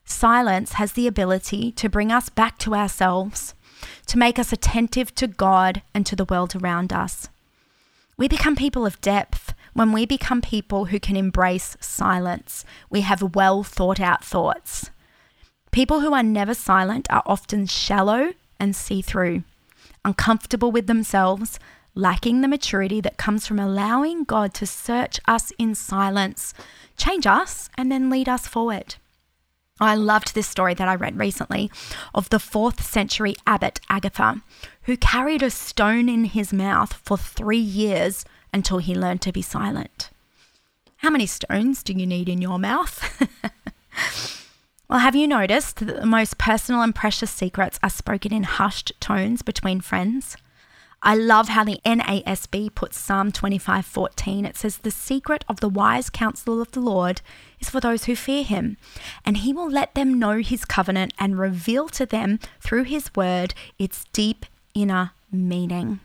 Silence 0.04 0.72
has 0.72 0.92
the 0.92 1.06
ability 1.06 1.70
to 1.72 1.88
bring 1.88 2.10
us 2.10 2.28
back 2.28 2.58
to 2.58 2.74
ourselves, 2.74 3.54
to 4.06 4.18
make 4.18 4.38
us 4.38 4.52
attentive 4.52 5.14
to 5.14 5.26
God 5.26 5.82
and 5.94 6.04
to 6.06 6.16
the 6.16 6.24
world 6.24 6.56
around 6.56 6.92
us. 6.92 7.28
We 8.16 8.26
become 8.26 8.56
people 8.56 8.84
of 8.84 9.00
depth 9.00 9.54
when 9.74 9.92
we 9.92 10.06
become 10.06 10.40
people 10.40 10.86
who 10.86 10.98
can 10.98 11.14
embrace 11.14 11.76
silence. 11.80 12.64
We 12.90 13.02
have 13.02 13.34
well 13.36 13.62
thought 13.62 14.00
out 14.00 14.24
thoughts. 14.24 14.90
People 15.70 16.00
who 16.00 16.14
are 16.14 16.22
never 16.22 16.54
silent 16.54 17.06
are 17.10 17.22
often 17.26 17.66
shallow 17.66 18.32
and 18.58 18.74
see 18.74 19.02
through 19.02 19.44
uncomfortable 20.04 20.72
with 20.72 20.86
themselves, 20.86 21.60
lacking 21.94 22.40
the 22.40 22.48
maturity 22.48 23.00
that 23.00 23.16
comes 23.16 23.46
from 23.46 23.58
allowing 23.58 24.24
God 24.24 24.54
to 24.54 24.66
search 24.66 25.20
us 25.26 25.52
in 25.58 25.74
silence, 25.74 26.54
change 26.96 27.26
us, 27.26 27.68
and 27.76 27.90
then 27.90 28.10
lead 28.10 28.28
us 28.28 28.46
forward. 28.46 28.96
I 29.80 29.94
loved 29.94 30.34
this 30.34 30.48
story 30.48 30.74
that 30.74 30.88
I 30.88 30.94
read 30.94 31.18
recently 31.18 31.70
of 32.14 32.30
the 32.30 32.40
fourth 32.40 32.82
century 32.84 33.34
abbot 33.46 33.80
Agatho, 33.88 34.40
who 34.82 34.96
carried 34.96 35.42
a 35.42 35.50
stone 35.50 36.08
in 36.08 36.24
his 36.24 36.52
mouth 36.52 36.92
for 36.92 37.16
three 37.16 37.58
years 37.58 38.24
until 38.52 38.78
he 38.78 38.94
learned 38.94 39.22
to 39.22 39.32
be 39.32 39.42
silent. 39.42 40.10
How 40.96 41.10
many 41.10 41.26
stones 41.26 41.82
do 41.82 41.92
you 41.92 42.06
need 42.06 42.28
in 42.28 42.42
your 42.42 42.58
mouth? 42.58 43.24
Well, 44.88 45.00
have 45.00 45.14
you 45.14 45.28
noticed 45.28 45.76
that 45.76 46.00
the 46.00 46.06
most 46.06 46.38
personal 46.38 46.80
and 46.80 46.94
precious 46.94 47.30
secrets 47.30 47.78
are 47.82 47.90
spoken 47.90 48.32
in 48.32 48.44
hushed 48.44 48.92
tones 49.00 49.42
between 49.42 49.82
friends? 49.82 50.38
I 51.02 51.14
love 51.14 51.48
how 51.48 51.62
the 51.62 51.80
NASB 51.84 52.74
puts 52.74 52.98
Psalm 52.98 53.30
25:14. 53.30 54.44
It 54.44 54.56
says, 54.56 54.78
"The 54.78 54.90
secret 54.90 55.44
of 55.48 55.60
the 55.60 55.68
wise 55.68 56.10
counsel 56.10 56.60
of 56.60 56.72
the 56.72 56.80
Lord 56.80 57.22
is 57.60 57.70
for 57.70 57.78
those 57.78 58.04
who 58.04 58.16
fear 58.16 58.42
him, 58.42 58.76
and 59.24 59.36
he 59.36 59.52
will 59.52 59.70
let 59.70 59.94
them 59.94 60.18
know 60.18 60.38
his 60.38 60.64
covenant 60.64 61.14
and 61.16 61.38
reveal 61.38 61.88
to 61.90 62.04
them 62.04 62.40
through 62.60 62.84
his 62.84 63.10
word 63.14 63.54
its 63.78 64.04
deep 64.12 64.44
inner 64.74 65.12
meaning." 65.30 66.00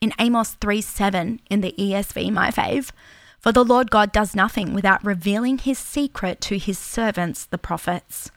In 0.00 0.12
Amos 0.18 0.56
3:7 0.60 1.40
in 1.48 1.60
the 1.60 1.74
ESV, 1.78 2.28
my 2.30 2.50
fave, 2.50 2.90
for 3.38 3.52
the 3.52 3.64
Lord 3.64 3.90
God 3.90 4.10
does 4.10 4.34
nothing 4.34 4.74
without 4.74 5.04
revealing 5.04 5.58
his 5.58 5.78
secret 5.78 6.40
to 6.42 6.58
his 6.58 6.78
servants, 6.78 7.44
the 7.44 7.58
prophets. 7.58 8.32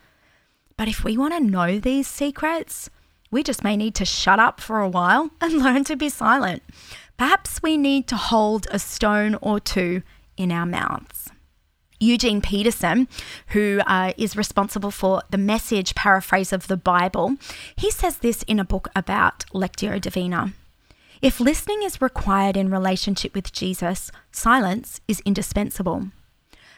But 0.77 0.88
if 0.88 1.04
we 1.04 1.18
want 1.18 1.34
to 1.34 1.39
know 1.39 1.80
these 1.80 2.08
secrets, 2.08 2.92
we 3.31 3.43
just 3.43 3.63
may 3.63 3.75
need 3.75 3.96
to 3.96 4.05
shut 4.05 4.39
up 4.39 4.60
for 4.60 4.79
a 4.79 4.89
while 4.89 5.29
and 5.41 5.53
learn 5.53 5.84
to 5.86 5.96
be 5.96 6.10
silent. 6.10 6.63
Perhaps 7.17 7.62
we 7.62 7.77
need 7.77 8.07
to 8.07 8.15
hold 8.15 8.67
a 8.72 8.79
stone 8.79 9.36
or 9.41 9.60
two 9.60 10.03
in 10.38 10.51
our 10.51 10.65
mouths. 10.65 11.29
Eugene 12.00 12.41
Peterson, 12.41 13.07
who 13.48 13.81
uh, 13.88 14.13
is 14.17 14.38
responsible 14.38 14.91
for 14.91 15.24
the 15.31 15.38
message 15.38 15.96
paraphrase 15.96 16.53
of 16.53 16.67
the 16.67 16.77
Bible, 16.77 17.38
he 17.75 17.89
says 17.89 18.17
this 18.17 18.43
in 18.43 18.60
a 18.60 18.65
book 18.65 18.88
about 18.96 19.46
Lectio 19.53 20.00
Divina. 20.00 20.53
If 21.22 21.39
listening 21.39 21.81
is 21.81 22.00
required 22.00 22.55
in 22.55 22.69
relationship 22.69 23.34
with 23.34 23.51
Jesus, 23.51 24.12
silence 24.31 25.01
is 25.07 25.22
indispensable. 25.22 26.10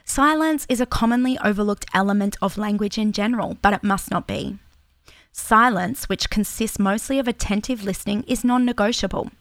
Silence 0.06 0.66
is 0.70 0.80
a 0.80 0.86
commonly 0.86 1.38
overlooked 1.44 1.86
element 1.94 2.38
of 2.42 2.58
language 2.58 2.98
in 2.98 3.12
general, 3.12 3.58
but 3.62 3.74
it 3.74 3.84
must 3.84 4.10
not 4.10 4.26
be. 4.26 4.58
Silence, 5.32 6.10
which 6.10 6.30
consists 6.30 6.80
mostly 6.80 7.20
of 7.20 7.28
attentive 7.28 7.84
listening, 7.84 8.24
is 8.28 8.44
non 8.44 8.66
negotiable. 8.66 9.32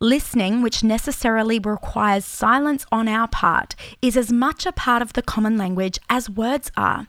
Listening, 0.00 0.62
which 0.62 0.84
necessarily 0.84 1.58
requires 1.58 2.24
silence 2.24 2.84
on 2.90 3.08
our 3.08 3.28
part, 3.28 3.74
is 4.02 4.16
as 4.16 4.32
much 4.32 4.66
a 4.66 4.72
part 4.72 5.02
of 5.02 5.12
the 5.12 5.22
common 5.22 5.56
language 5.56 5.98
as 6.10 6.28
words 6.30 6.70
are. 6.76 7.06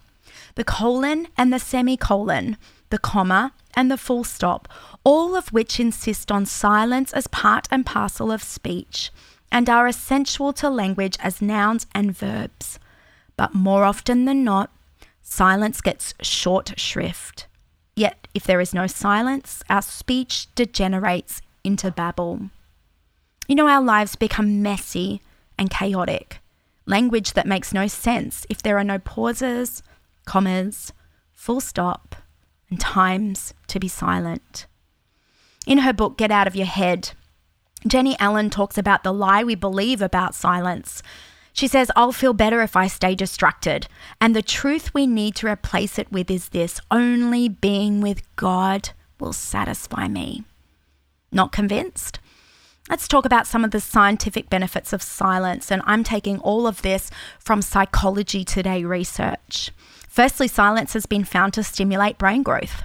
The 0.55 0.63
colon 0.63 1.27
and 1.37 1.51
the 1.51 1.59
semicolon, 1.59 2.57
the 2.89 2.97
comma 2.97 3.53
and 3.75 3.91
the 3.91 3.97
full 3.97 4.23
stop, 4.23 4.67
all 5.03 5.35
of 5.35 5.49
which 5.49 5.79
insist 5.79 6.31
on 6.31 6.45
silence 6.45 7.11
as 7.13 7.27
part 7.27 7.67
and 7.71 7.85
parcel 7.85 8.31
of 8.31 8.43
speech 8.43 9.11
and 9.51 9.69
are 9.69 9.87
essential 9.87 10.53
to 10.53 10.69
language 10.69 11.17
as 11.21 11.41
nouns 11.41 11.87
and 11.93 12.15
verbs. 12.15 12.79
But 13.37 13.53
more 13.53 13.83
often 13.83 14.25
than 14.25 14.43
not, 14.43 14.69
silence 15.21 15.81
gets 15.81 16.13
short 16.21 16.79
shrift. 16.79 17.47
Yet, 17.95 18.27
if 18.33 18.43
there 18.43 18.59
is 18.59 18.73
no 18.73 18.87
silence, 18.87 19.63
our 19.69 19.81
speech 19.81 20.53
degenerates 20.55 21.41
into 21.63 21.91
babble. 21.91 22.49
You 23.47 23.55
know, 23.55 23.67
our 23.67 23.81
lives 23.81 24.15
become 24.15 24.61
messy 24.61 25.21
and 25.57 25.69
chaotic. 25.69 26.39
Language 26.85 27.33
that 27.33 27.47
makes 27.47 27.73
no 27.73 27.87
sense 27.87 28.45
if 28.49 28.61
there 28.61 28.77
are 28.77 28.83
no 28.83 28.99
pauses, 28.99 29.81
commas, 30.25 30.91
full 31.33 31.61
stop, 31.61 32.15
and 32.69 32.79
times 32.79 33.53
to 33.67 33.79
be 33.79 33.87
silent. 33.87 34.67
In 35.65 35.79
her 35.79 35.93
book, 35.93 36.17
Get 36.17 36.31
Out 36.31 36.47
of 36.47 36.55
Your 36.55 36.67
Head, 36.67 37.11
Jennie 37.87 38.19
Allen 38.19 38.49
talks 38.49 38.77
about 38.77 39.03
the 39.03 39.13
lie 39.13 39.43
we 39.43 39.55
believe 39.55 40.01
about 40.01 40.35
silence. 40.35 41.01
She 41.55 41.69
says, 41.69 41.89
I'll 41.95 42.11
feel 42.11 42.33
better 42.33 42.61
if 42.61 42.75
I 42.75 42.87
stay 42.87 43.15
distracted. 43.15 43.87
And 44.19 44.35
the 44.35 44.41
truth 44.41 44.93
we 44.93 45.07
need 45.07 45.35
to 45.35 45.47
replace 45.47 45.97
it 45.97 46.11
with 46.11 46.29
is 46.29 46.49
this 46.49 46.81
only 46.91 47.47
being 47.47 48.01
with 48.01 48.23
God 48.35 48.89
will 49.21 49.31
satisfy 49.31 50.09
me. 50.09 50.43
Not 51.31 51.53
convinced? 51.53 52.19
Let's 52.89 53.07
talk 53.07 53.25
about 53.25 53.47
some 53.47 53.63
of 53.63 53.71
the 53.71 53.79
scientific 53.79 54.49
benefits 54.49 54.91
of 54.91 55.01
silence. 55.01 55.71
And 55.71 55.81
I'm 55.85 56.03
taking 56.03 56.39
all 56.39 56.67
of 56.67 56.81
this 56.81 57.09
from 57.39 57.61
Psychology 57.61 58.43
Today 58.43 58.83
research. 58.83 59.71
Firstly, 60.09 60.49
silence 60.49 60.91
has 60.91 61.05
been 61.05 61.23
found 61.23 61.53
to 61.53 61.63
stimulate 61.63 62.17
brain 62.17 62.43
growth. 62.43 62.83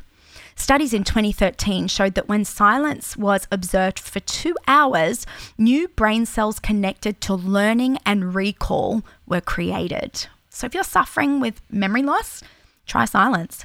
Studies 0.61 0.93
in 0.93 1.05
2013 1.05 1.89
showed 1.89 2.15
that 2.15 2.29
when 2.29 2.45
silence 2.45 3.17
was 3.17 3.49
observed 3.51 3.99
for 3.99 4.21
two 4.21 4.55
hours, 4.69 5.27
new 5.57 5.89
brain 5.89 6.27
cells 6.27 6.59
connected 6.61 7.19
to 7.23 7.35
learning 7.35 7.97
and 8.05 8.35
recall 8.35 9.03
were 9.27 9.41
created. 9.41 10.27
So 10.51 10.67
if 10.67 10.75
you're 10.75 10.85
suffering 10.85 11.41
with 11.41 11.63
memory 11.71 12.03
loss, 12.03 12.43
try 12.87 13.07
silence. 13.07 13.65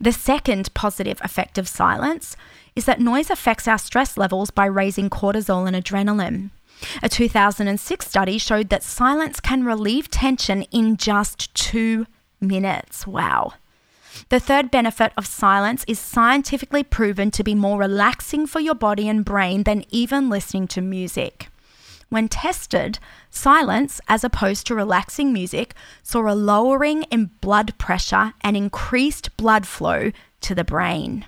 The 0.00 0.12
second 0.12 0.72
positive 0.72 1.20
effect 1.20 1.58
of 1.58 1.66
silence 1.66 2.36
is 2.76 2.84
that 2.84 3.00
noise 3.00 3.28
affects 3.28 3.66
our 3.66 3.76
stress 3.76 4.16
levels 4.16 4.52
by 4.52 4.66
raising 4.66 5.10
cortisol 5.10 5.66
and 5.66 5.76
adrenaline. 5.76 6.50
A 7.02 7.08
2006 7.08 8.06
study 8.06 8.38
showed 8.38 8.68
that 8.68 8.84
silence 8.84 9.40
can 9.40 9.64
relieve 9.64 10.12
tension 10.12 10.62
in 10.70 10.96
just 10.96 11.52
two 11.56 12.06
minutes. 12.40 13.04
Wow. 13.04 13.54
The 14.28 14.40
third 14.40 14.70
benefit 14.70 15.12
of 15.16 15.26
silence 15.26 15.84
is 15.86 15.98
scientifically 15.98 16.82
proven 16.82 17.30
to 17.32 17.44
be 17.44 17.54
more 17.54 17.78
relaxing 17.78 18.46
for 18.46 18.60
your 18.60 18.74
body 18.74 19.08
and 19.08 19.24
brain 19.24 19.64
than 19.64 19.84
even 19.90 20.28
listening 20.28 20.68
to 20.68 20.80
music. 20.80 21.48
When 22.08 22.28
tested, 22.28 22.98
silence, 23.30 24.00
as 24.08 24.22
opposed 24.22 24.66
to 24.66 24.74
relaxing 24.74 25.32
music, 25.32 25.74
saw 26.02 26.30
a 26.30 26.34
lowering 26.34 27.02
in 27.04 27.30
blood 27.40 27.76
pressure 27.78 28.34
and 28.42 28.56
increased 28.56 29.36
blood 29.36 29.66
flow 29.66 30.12
to 30.42 30.54
the 30.54 30.64
brain. 30.64 31.26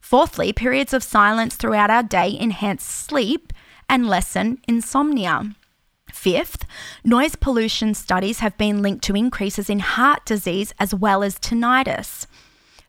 Fourthly, 0.00 0.52
periods 0.52 0.94
of 0.94 1.04
silence 1.04 1.54
throughout 1.54 1.90
our 1.90 2.02
day 2.02 2.36
enhance 2.40 2.82
sleep 2.82 3.52
and 3.88 4.08
lessen 4.08 4.58
insomnia. 4.66 5.54
Fifth, 6.18 6.66
noise 7.04 7.36
pollution 7.36 7.94
studies 7.94 8.40
have 8.40 8.58
been 8.58 8.82
linked 8.82 9.04
to 9.04 9.14
increases 9.14 9.70
in 9.70 9.78
heart 9.78 10.26
disease 10.26 10.74
as 10.80 10.92
well 10.92 11.22
as 11.22 11.38
tinnitus. 11.38 12.26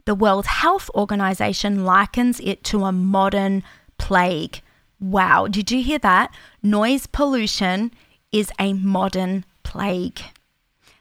The 0.05 0.15
World 0.15 0.47
Health 0.47 0.89
Organization 0.95 1.85
likens 1.85 2.39
it 2.39 2.63
to 2.63 2.85
a 2.85 2.91
modern 2.91 3.61
plague. 3.99 4.63
Wow, 4.99 5.45
did 5.45 5.69
you 5.69 5.83
hear 5.83 5.99
that? 5.99 6.33
Noise 6.63 7.05
pollution 7.05 7.91
is 8.31 8.51
a 8.57 8.73
modern 8.73 9.45
plague. 9.61 10.21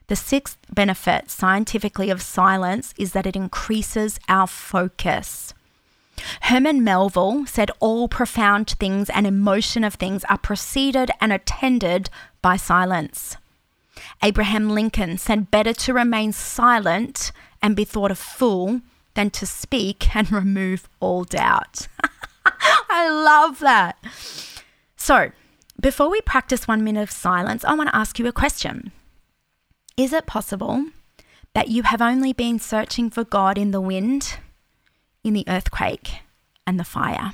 The 0.09 0.17
sixth 0.17 0.59
benefit 0.71 1.31
scientifically 1.31 2.11
of 2.11 2.21
silence 2.21 2.93
is 2.99 3.13
that 3.13 3.27
it 3.27 3.37
increases 3.37 4.21
our 4.29 4.47
focus. 4.47 5.55
Herman 6.43 6.83
Melville 6.83 7.47
said 7.47 7.71
all 7.81 8.09
profound 8.09 8.71
things 8.71 9.11
and 9.11 9.27
emotion 9.27 9.85
of 9.85 9.95
things 9.95 10.25
are 10.25 10.39
preceded 10.39 11.11
and 11.21 11.33
attended 11.33 12.11
by 12.43 12.57
silence. 12.57 13.37
Abraham 14.23 14.71
Lincoln 14.71 15.19
said 15.19 15.51
better 15.51 15.73
to 15.73 15.95
remain 15.95 16.33
silent 16.33 17.33
and 17.63 17.77
be 17.77 17.85
thought 17.85 18.11
a 18.11 18.15
fool 18.15 18.81
than 19.15 19.31
to 19.31 19.47
speak 19.47 20.15
and 20.15 20.31
remove 20.43 20.89
all 21.01 21.25
doubt. 21.25 21.89
I 22.91 23.09
love 23.09 23.59
that. 23.61 23.99
So, 24.97 25.33
before 25.81 26.11
we 26.11 26.21
practice 26.23 26.67
one 26.67 26.83
minute 26.83 27.03
of 27.03 27.11
silence, 27.11 27.65
I 27.65 27.75
want 27.75 27.91
to 27.91 27.97
ask 27.97 28.19
you 28.19 28.27
a 28.27 28.33
question. 28.33 28.93
Is 29.97 30.13
it 30.13 30.27
possible 30.27 30.87
that 31.55 31.69
you 31.69 31.83
have 31.85 32.03
only 32.03 32.33
been 32.33 32.59
searching 32.59 33.11
for 33.11 33.25
God 33.25 33.59
in 33.59 33.71
the 33.71 33.81
wind, 33.81 34.39
in 35.29 35.35
the 35.35 35.45
earthquake, 35.47 36.23
and 36.67 36.81
the 36.81 36.85
fire? 36.85 37.33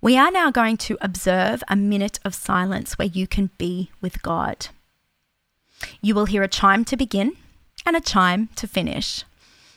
We 0.00 0.16
are 0.16 0.30
now 0.30 0.50
going 0.50 0.76
to 0.78 0.98
observe 1.00 1.62
a 1.68 1.76
minute 1.76 2.18
of 2.24 2.34
silence 2.34 2.98
where 2.98 3.08
you 3.08 3.26
can 3.26 3.50
be 3.58 3.90
with 4.00 4.22
God. 4.22 4.68
You 6.00 6.14
will 6.14 6.26
hear 6.26 6.42
a 6.42 6.48
chime 6.48 6.84
to 6.86 6.96
begin 6.96 7.36
and 7.86 7.96
a 7.96 8.00
chime 8.00 8.48
to 8.56 8.66
finish. 8.66 9.24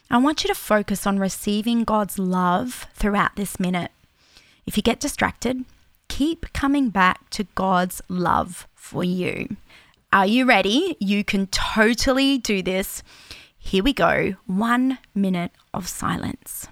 I 0.09 0.17
want 0.17 0.43
you 0.43 0.47
to 0.47 0.55
focus 0.55 1.05
on 1.05 1.19
receiving 1.19 1.83
God's 1.83 2.17
love 2.17 2.87
throughout 2.93 3.35
this 3.35 3.59
minute. 3.59 3.91
If 4.65 4.77
you 4.77 4.83
get 4.83 4.99
distracted, 4.99 5.65
keep 6.07 6.53
coming 6.53 6.89
back 6.89 7.29
to 7.31 7.45
God's 7.55 8.01
love 8.07 8.67
for 8.75 9.03
you. 9.03 9.57
Are 10.13 10.25
you 10.25 10.45
ready? 10.45 10.95
You 10.99 11.23
can 11.23 11.47
totally 11.47 12.37
do 12.37 12.61
this. 12.61 13.03
Here 13.67 13.83
we 13.83 13.91
go 13.91 14.35
one 14.45 14.97
minute 15.13 15.51
of 15.73 15.89
silence. 15.89 16.69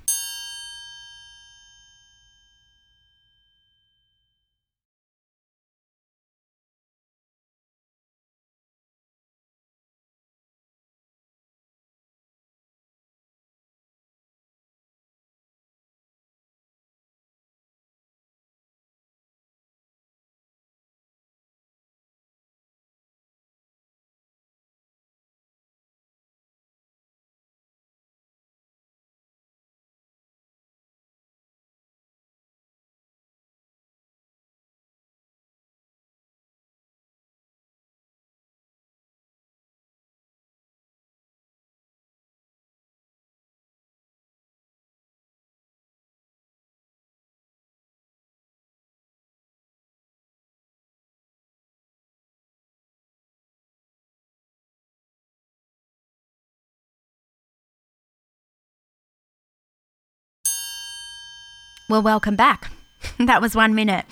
Well, 61.87 62.01
welcome 62.01 62.35
back. 62.35 62.71
that 63.19 63.41
was 63.41 63.55
one 63.55 63.75
minute. 63.75 64.05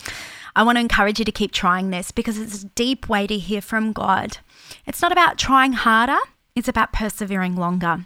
I 0.54 0.62
want 0.62 0.76
to 0.76 0.80
encourage 0.80 1.18
you 1.18 1.24
to 1.24 1.32
keep 1.32 1.50
trying 1.50 1.90
this 1.90 2.12
because 2.12 2.38
it's 2.38 2.62
a 2.62 2.68
deep 2.68 3.08
way 3.08 3.26
to 3.26 3.36
hear 3.36 3.60
from 3.60 3.92
God. 3.92 4.38
It's 4.86 5.02
not 5.02 5.10
about 5.10 5.38
trying 5.38 5.72
harder, 5.72 6.18
it's 6.54 6.68
about 6.68 6.92
persevering 6.92 7.56
longer. 7.56 8.04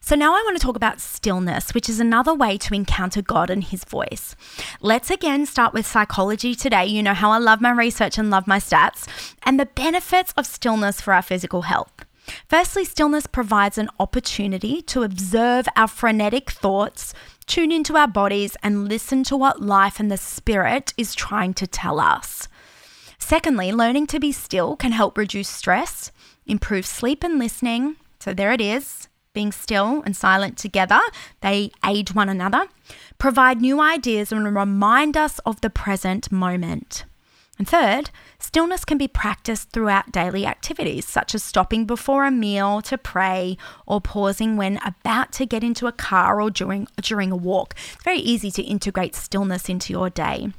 So, 0.00 0.14
now 0.14 0.34
I 0.36 0.42
want 0.44 0.56
to 0.56 0.64
talk 0.64 0.76
about 0.76 1.00
stillness, 1.00 1.74
which 1.74 1.88
is 1.88 1.98
another 1.98 2.32
way 2.32 2.56
to 2.58 2.74
encounter 2.74 3.20
God 3.20 3.50
and 3.50 3.64
His 3.64 3.82
voice. 3.84 4.36
Let's 4.80 5.10
again 5.10 5.46
start 5.46 5.74
with 5.74 5.84
psychology 5.84 6.54
today. 6.54 6.86
You 6.86 7.02
know 7.02 7.14
how 7.14 7.32
I 7.32 7.38
love 7.38 7.60
my 7.60 7.72
research 7.72 8.16
and 8.16 8.30
love 8.30 8.46
my 8.46 8.60
stats, 8.60 9.08
and 9.42 9.58
the 9.58 9.66
benefits 9.66 10.32
of 10.36 10.46
stillness 10.46 11.00
for 11.00 11.12
our 11.12 11.22
physical 11.22 11.62
health. 11.62 12.04
Firstly, 12.48 12.84
stillness 12.84 13.26
provides 13.26 13.78
an 13.78 13.88
opportunity 13.98 14.82
to 14.82 15.02
observe 15.02 15.66
our 15.76 15.88
frenetic 15.88 16.50
thoughts, 16.50 17.14
tune 17.46 17.72
into 17.72 17.96
our 17.96 18.08
bodies, 18.08 18.56
and 18.62 18.88
listen 18.88 19.24
to 19.24 19.36
what 19.36 19.62
life 19.62 20.00
and 20.00 20.10
the 20.10 20.16
spirit 20.16 20.92
is 20.96 21.14
trying 21.14 21.54
to 21.54 21.66
tell 21.66 22.00
us. 22.00 22.48
Secondly, 23.18 23.72
learning 23.72 24.06
to 24.08 24.20
be 24.20 24.32
still 24.32 24.76
can 24.76 24.92
help 24.92 25.16
reduce 25.16 25.48
stress, 25.48 26.12
improve 26.46 26.86
sleep 26.86 27.24
and 27.24 27.38
listening. 27.38 27.96
So 28.20 28.32
there 28.32 28.52
it 28.52 28.60
is, 28.60 29.08
being 29.32 29.52
still 29.52 30.02
and 30.04 30.16
silent 30.16 30.56
together. 30.56 31.00
They 31.40 31.70
aid 31.84 32.14
one 32.14 32.28
another, 32.28 32.66
provide 33.18 33.60
new 33.60 33.80
ideas, 33.80 34.32
and 34.32 34.54
remind 34.54 35.16
us 35.16 35.38
of 35.40 35.60
the 35.60 35.70
present 35.70 36.30
moment. 36.32 37.04
And 37.58 37.66
third, 37.66 38.10
stillness 38.38 38.84
can 38.84 38.98
be 38.98 39.08
practiced 39.08 39.70
throughout 39.70 40.12
daily 40.12 40.44
activities, 40.44 41.06
such 41.06 41.34
as 41.34 41.42
stopping 41.42 41.86
before 41.86 42.26
a 42.26 42.30
meal 42.30 42.82
to 42.82 42.98
pray 42.98 43.56
or 43.86 44.00
pausing 44.00 44.56
when 44.56 44.78
about 44.84 45.32
to 45.32 45.46
get 45.46 45.64
into 45.64 45.86
a 45.86 45.92
car 45.92 46.40
or 46.40 46.50
during, 46.50 46.86
during 47.00 47.32
a 47.32 47.36
walk. 47.36 47.74
It's 47.94 48.04
very 48.04 48.18
easy 48.18 48.50
to 48.50 48.62
integrate 48.62 49.14
stillness 49.14 49.68
into 49.70 49.92
your 49.92 50.10
day. 50.10 50.52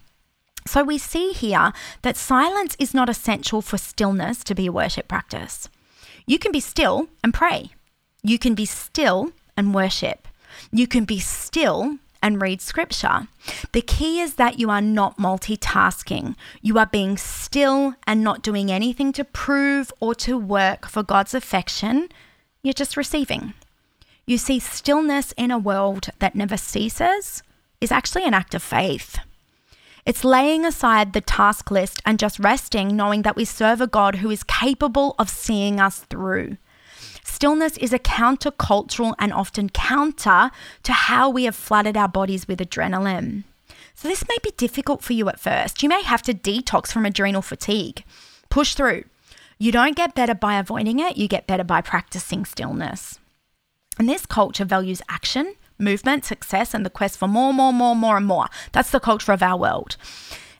So 0.66 0.84
we 0.84 0.98
see 0.98 1.32
here 1.32 1.72
that 2.02 2.18
silence 2.18 2.76
is 2.80 2.94
not 2.94 3.10
essential 3.10 3.62
for 3.62 3.78
stillness 3.78 4.44
to 4.44 4.56
be 4.56 4.68
a 4.68 4.72
worship 4.72 5.08
practice. 5.08 5.70
You 6.26 6.40
can 6.40 6.52
be 6.52 6.60
still 6.60 7.08
and 7.24 7.34
pray. 7.34 7.72
You 8.22 8.38
can 8.38 8.56
be 8.56 8.66
still 8.66 9.32
and 9.56 9.74
worship. 9.74 10.28
You 10.72 10.88
can 10.88 11.06
be 11.06 11.20
still 11.20 12.00
and 12.22 12.42
read 12.42 12.62
scripture. 12.62 13.28
The 13.72 13.82
key 13.82 14.20
is 14.20 14.36
that 14.36 14.60
you 14.60 14.70
are 14.70 14.82
not 14.82 15.18
multitasking. 15.18 16.36
You 16.62 16.78
are 16.78 16.86
being 16.86 17.18
still 17.18 17.96
and 18.06 18.24
not 18.24 18.42
doing 18.42 18.72
anything 18.72 19.12
to 19.14 19.24
prove 19.24 19.92
or 20.00 20.16
to 20.16 20.38
work 20.38 20.88
for 20.88 21.04
God's 21.04 21.34
affection. 21.34 22.10
You're 22.64 22.74
just 22.74 22.98
receiving. 22.98 23.54
You 24.26 24.38
see, 24.38 24.60
stillness 24.60 25.34
in 25.38 25.52
a 25.52 25.58
world 25.58 26.10
that 26.20 26.36
never 26.36 26.58
ceases 26.58 27.44
is 27.80 27.92
actually 27.92 28.26
an 28.26 28.34
act 28.34 28.54
of 28.54 28.62
faith. 28.62 29.18
It's 30.06 30.24
laying 30.24 30.66
aside 30.66 31.14
the 31.14 31.22
task 31.22 31.70
list 31.70 32.02
and 32.06 32.18
just 32.18 32.40
resting, 32.40 32.96
knowing 32.96 33.24
that 33.24 33.36
we 33.36 33.46
serve 33.46 33.82
a 33.82 33.88
God 33.88 34.16
who 34.16 34.30
is 34.30 34.44
capable 34.44 35.16
of 35.20 35.30
seeing 35.30 35.80
us 35.80 36.00
through. 36.00 36.58
Stillness 37.28 37.78
is 37.78 37.94
a 37.94 38.00
countercultural 38.00 39.14
and 39.20 39.32
often 39.32 39.70
counter 39.70 40.50
to 40.82 40.94
how 40.94 41.30
we 41.30 41.44
have 41.44 41.56
flooded 41.56 41.96
our 41.96 42.08
bodies 42.08 42.48
with 42.48 42.60
adrenaline. 42.60 43.44
So, 43.94 44.08
this 44.08 44.28
may 44.28 44.38
be 44.42 44.52
difficult 44.58 45.04
for 45.04 45.14
you 45.14 45.28
at 45.30 45.40
first. 45.40 45.84
You 45.84 45.90
may 45.90 46.02
have 46.04 46.24
to 46.24 46.34
detox 46.34 46.92
from 46.92 47.06
adrenal 47.06 47.42
fatigue. 47.42 48.04
Push 48.50 48.74
through. 48.74 49.04
You 49.60 49.72
don't 49.72 49.96
get 49.96 50.16
better 50.16 50.34
by 50.34 50.58
avoiding 50.58 51.00
it, 51.00 51.18
you 51.18 51.28
get 51.28 51.48
better 51.48 51.64
by 51.64 51.82
practicing 51.82 52.46
stillness. 52.46 53.20
And 54.00 54.08
this 54.08 54.26
culture 54.26 54.66
values 54.66 55.02
action, 55.10 55.56
movement, 55.78 56.26
success, 56.26 56.74
and 56.74 56.86
the 56.86 56.90
quest 56.90 57.18
for 57.20 57.28
more, 57.28 57.54
more, 57.54 57.74
more, 57.74 57.96
more, 57.96 58.18
and 58.18 58.26
more. 58.26 58.48
That's 58.72 58.92
the 58.92 59.00
culture 59.00 59.34
of 59.34 59.44
our 59.44 59.58
world. 59.58 59.98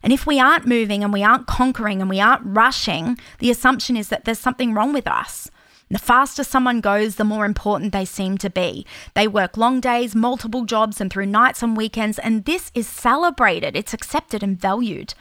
And 0.02 0.12
if 0.12 0.26
we 0.26 0.38
aren't 0.38 0.66
moving 0.66 1.02
and 1.02 1.12
we 1.12 1.24
aren't 1.24 1.46
conquering 1.46 2.00
and 2.00 2.10
we 2.10 2.20
aren't 2.20 2.42
rushing, 2.44 3.18
the 3.38 3.50
assumption 3.50 3.96
is 3.96 4.10
that 4.10 4.26
there's 4.26 4.38
something 4.38 4.74
wrong 4.74 4.92
with 4.92 5.08
us. 5.08 5.50
The 5.90 5.98
faster 5.98 6.44
someone 6.44 6.80
goes, 6.80 7.16
the 7.16 7.24
more 7.24 7.46
important 7.46 7.92
they 7.92 8.04
seem 8.04 8.36
to 8.38 8.50
be. 8.50 8.84
They 9.14 9.26
work 9.26 9.56
long 9.56 9.80
days, 9.80 10.14
multiple 10.14 10.64
jobs, 10.64 11.00
and 11.00 11.10
through 11.10 11.26
nights 11.26 11.62
and 11.62 11.76
weekends, 11.76 12.18
and 12.18 12.44
this 12.44 12.70
is 12.74 12.86
celebrated, 12.86 13.74
it's 13.74 13.94
accepted 13.94 14.42
and 14.42 14.60
valued. 14.60 15.14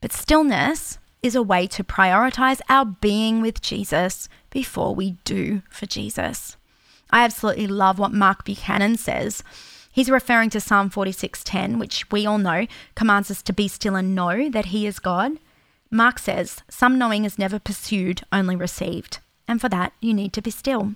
But 0.00 0.12
stillness 0.12 0.98
is 1.22 1.34
a 1.34 1.42
way 1.42 1.66
to 1.68 1.84
prioritize 1.84 2.60
our 2.68 2.84
being 2.84 3.40
with 3.40 3.60
Jesus 3.60 4.28
before 4.50 4.94
we 4.94 5.12
do 5.24 5.62
for 5.70 5.86
Jesus. 5.86 6.56
I 7.10 7.24
absolutely 7.24 7.66
love 7.66 7.98
what 7.98 8.12
Mark 8.12 8.44
Buchanan 8.44 8.96
says. 8.96 9.42
He's 9.90 10.10
referring 10.10 10.50
to 10.50 10.60
Psalm 10.60 10.90
46:10, 10.90 11.78
which 11.78 12.10
we 12.10 12.26
all 12.26 12.38
know 12.38 12.66
commands 12.94 13.30
us 13.30 13.42
to 13.42 13.52
be 13.52 13.66
still 13.66 13.96
and 13.96 14.14
know 14.14 14.48
that 14.48 14.66
he 14.66 14.86
is 14.86 14.98
God. 14.98 15.38
Mark 15.90 16.18
says, 16.18 16.62
"Some 16.68 16.98
knowing 16.98 17.24
is 17.24 17.38
never 17.38 17.58
pursued, 17.58 18.22
only 18.32 18.54
received." 18.54 19.18
And 19.48 19.60
for 19.60 19.68
that, 19.70 19.94
you 20.00 20.14
need 20.14 20.32
to 20.34 20.42
be 20.42 20.50
still. 20.52 20.94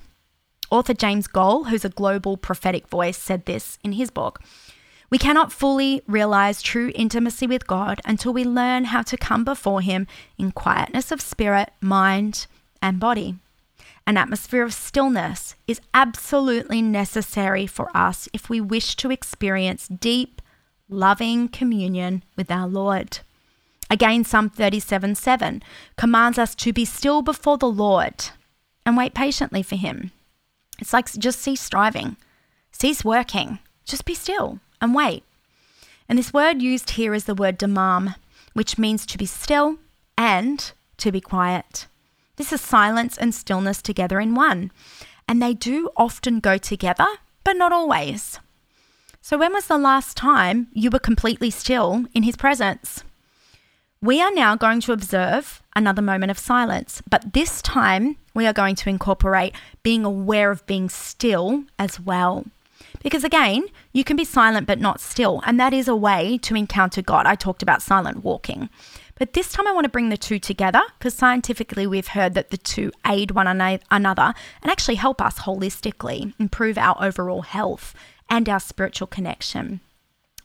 Author 0.71 0.95
James 0.95 1.27
Goll, 1.27 1.65
who's 1.65 1.85
a 1.85 1.89
global 1.89 2.37
prophetic 2.37 2.87
voice, 2.87 3.19
said 3.19 3.47
this 3.47 3.79
in 3.83 3.93
his 3.93 4.11
book. 4.11 4.41
We 5.13 5.19
cannot 5.19 5.53
fully 5.53 6.01
realize 6.07 6.63
true 6.63 6.91
intimacy 6.95 7.47
with 7.47 7.67
God 7.67 8.01
until 8.07 8.33
we 8.33 8.45
learn 8.45 8.87
how 8.87 9.03
to 9.03 9.19
come 9.19 9.45
before 9.45 9.83
Him 9.83 10.07
in 10.39 10.53
quietness 10.53 11.13
of 11.13 11.21
spirit, 11.21 11.71
mind, 11.83 12.47
and 12.81 12.99
body. 12.99 13.35
An 14.07 14.17
atmosphere 14.17 14.63
of 14.63 14.73
stillness 14.73 15.55
is 15.67 15.83
absolutely 15.93 16.81
necessary 16.81 17.67
for 17.67 17.95
us 17.95 18.27
if 18.33 18.49
we 18.49 18.59
wish 18.59 18.97
to 18.97 19.11
experience 19.11 19.87
deep, 19.87 20.41
loving 20.89 21.47
communion 21.47 22.23
with 22.35 22.51
our 22.51 22.67
Lord. 22.67 23.19
Again, 23.91 24.25
Psalm 24.25 24.49
37 24.49 25.15
7 25.15 25.63
commands 25.99 26.39
us 26.39 26.55
to 26.55 26.73
be 26.73 26.87
still 26.87 27.21
before 27.21 27.59
the 27.59 27.67
Lord 27.67 28.31
and 28.85 28.97
wait 28.97 29.15
patiently 29.15 29.63
for 29.63 29.77
Him. 29.77 30.13
It's 30.79 30.93
like 30.93 31.13
just 31.13 31.41
cease 31.41 31.61
striving, 31.61 32.17
cease 32.73 33.05
working, 33.05 33.59
just 33.85 34.05
be 34.05 34.15
still 34.15 34.59
and 34.81 34.95
wait. 34.95 35.25
And 36.09 36.19
this 36.19 36.33
word 36.33 36.61
used 36.61 36.91
here 36.91 37.15
is 37.15 37.25
the 37.25 37.35
word 37.35 37.59
damam, 37.59 38.17
which 38.53 38.79
means 38.79 39.07
to 39.07 39.19
be 39.19 39.27
still 39.27 39.79
and 40.19 40.73
to 40.99 41.13
be 41.13 41.21
quiet. 41.21 41.87
This 42.37 42.53
is 42.53 42.61
silence 42.61 43.17
and 43.17 43.35
stillness 43.35 43.83
together 43.83 44.21
in 44.21 44.35
one. 44.35 44.71
And 45.29 45.41
they 45.41 45.55
do 45.55 45.91
often 45.97 46.41
go 46.41 46.59
together, 46.59 47.07
but 47.45 47.57
not 47.57 47.73
always. 47.73 48.41
So, 49.21 49.39
when 49.39 49.53
was 49.53 49.67
the 49.67 49.79
last 49.79 50.17
time 50.17 50.67
you 50.73 50.91
were 50.91 50.99
completely 50.99 51.51
still 51.51 52.07
in 52.13 52.25
His 52.25 52.37
presence? 52.37 53.05
We 54.05 54.21
are 54.21 54.33
now 54.33 54.57
going 54.57 54.81
to 54.81 54.93
observe 54.93 55.63
another 55.77 56.03
moment 56.03 56.33
of 56.33 56.39
silence, 56.39 57.05
but 57.09 57.35
this 57.35 57.63
time 57.63 58.17
we 58.35 58.49
are 58.49 58.53
going 58.53 58.75
to 58.75 58.89
incorporate 58.89 59.55
being 59.85 60.05
aware 60.05 60.51
of 60.51 60.67
being 60.67 60.89
still 60.89 61.63
as 61.79 62.01
well. 62.01 62.45
Because 63.01 63.23
again, 63.23 63.69
you 63.93 64.03
can 64.03 64.17
be 64.17 64.25
silent 64.25 64.67
but 64.67 64.81
not 64.81 65.01
still, 65.01 65.41
and 65.47 65.61
that 65.61 65.73
is 65.73 65.87
a 65.87 65.95
way 65.95 66.37
to 66.39 66.57
encounter 66.57 67.01
God. 67.01 67.27
I 67.27 67.37
talked 67.37 67.63
about 67.63 67.81
silent 67.81 68.25
walking. 68.25 68.69
But 69.21 69.35
this 69.35 69.53
time 69.53 69.69
I 69.69 69.73
want 69.73 69.85
to 69.85 69.89
bring 69.89 70.09
the 70.09 70.17
two 70.17 70.41
together 70.41 70.83
because 70.99 71.15
scientifically 71.15 71.87
we've 71.87 72.09
heard 72.09 72.35
that 72.35 72.51
the 72.51 72.57
two 72.57 72.91
aid 73.07 73.31
one 73.31 73.47
another 73.47 74.35
and 74.63 74.73
actually 74.73 74.97
help 74.97 75.23
us 75.23 75.39
holistically 75.39 76.35
improve 76.41 76.77
our 76.77 76.97
overall 77.01 77.43
health 77.43 77.95
and 78.29 78.49
our 78.49 78.59
spiritual 78.59 79.07
connection. 79.07 79.79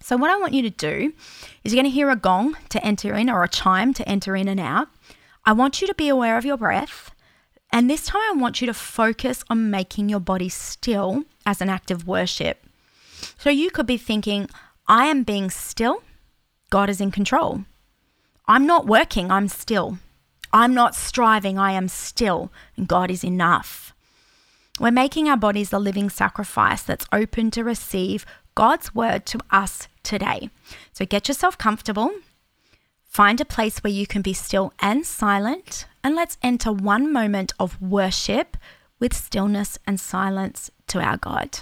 So, 0.02 0.16
what 0.16 0.30
I 0.30 0.38
want 0.38 0.54
you 0.54 0.62
to 0.64 0.70
do 0.70 1.14
is 1.64 1.74
you're 1.74 1.82
going 1.82 1.92
to 1.92 1.96
hear 1.96 2.10
a 2.10 2.16
gong 2.16 2.56
to 2.70 2.84
enter 2.84 3.14
in 3.14 3.30
or 3.30 3.44
a 3.44 3.50
chime 3.50 3.94
to 3.96 4.08
enter 4.08 4.36
in 4.36 4.48
and 4.48 4.60
out. 4.60 4.88
I 5.46 5.54
want 5.54 5.82
you 5.82 5.88
to 5.88 5.96
be 5.96 6.08
aware 6.08 6.38
of 6.38 6.46
your 6.46 6.58
breath. 6.58 7.12
And 7.72 7.90
this 7.90 8.06
time, 8.06 8.22
I 8.22 8.42
want 8.42 8.62
you 8.62 8.68
to 8.68 8.74
focus 8.74 9.44
on 9.50 9.70
making 9.70 10.10
your 10.10 10.20
body 10.20 10.50
still 10.50 11.24
as 11.46 11.60
an 11.62 11.70
act 11.70 11.92
of 11.92 12.08
worship. 12.08 12.66
So, 13.38 13.50
you 13.50 13.72
could 13.72 13.88
be 13.88 13.98
thinking, 13.98 14.50
I 14.88 15.06
am 15.06 15.24
being 15.24 15.50
still, 15.50 16.04
God 16.70 16.90
is 16.90 17.02
in 17.02 17.12
control. 17.12 17.66
I'm 18.48 18.66
not 18.66 18.88
working, 18.88 19.32
I'm 19.32 19.50
still. 19.50 19.98
I'm 20.54 20.74
not 20.74 20.96
striving, 20.96 21.58
I 21.58 21.74
am 21.74 21.90
still, 21.90 22.52
and 22.78 22.88
God 22.88 23.12
is 23.12 23.24
enough. 23.24 23.94
We're 24.80 24.92
making 24.92 25.28
our 25.28 25.38
bodies 25.38 25.74
a 25.74 25.80
living 25.80 26.10
sacrifice 26.10 26.84
that's 26.84 27.08
open 27.12 27.52
to 27.52 27.64
receive 27.64 28.26
God's 28.58 28.96
word 28.96 29.28
to 29.28 29.39
us 29.52 29.88
today. 30.02 30.50
So 30.91 31.06
get 31.06 31.28
yourself 31.28 31.60
comfortable, 31.60 32.10
find 33.04 33.39
a 33.39 33.46
place 33.46 33.84
where 33.84 33.93
you 33.93 34.08
can 34.08 34.24
be 34.24 34.34
still 34.34 34.74
and 34.80 35.06
silent, 35.06 35.86
and 36.04 36.15
let's 36.15 36.39
enter 36.41 36.72
one 36.72 37.13
moment 37.13 37.54
of 37.60 37.80
worship 37.80 38.58
with 39.00 39.13
stillness 39.13 39.78
and 39.86 40.00
silence 40.00 40.72
to 40.88 41.00
our 41.00 41.17
God. 41.17 41.60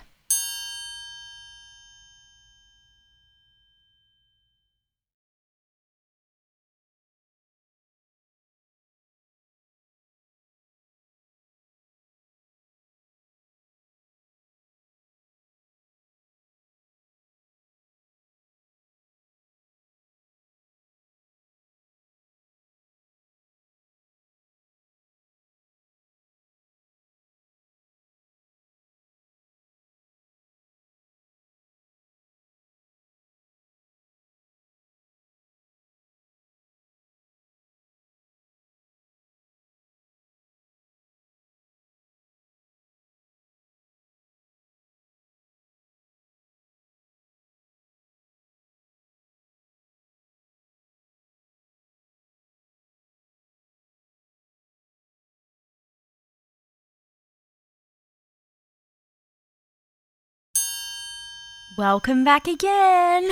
Welcome 61.77 62.23
back 62.23 62.47
again. 62.47 63.29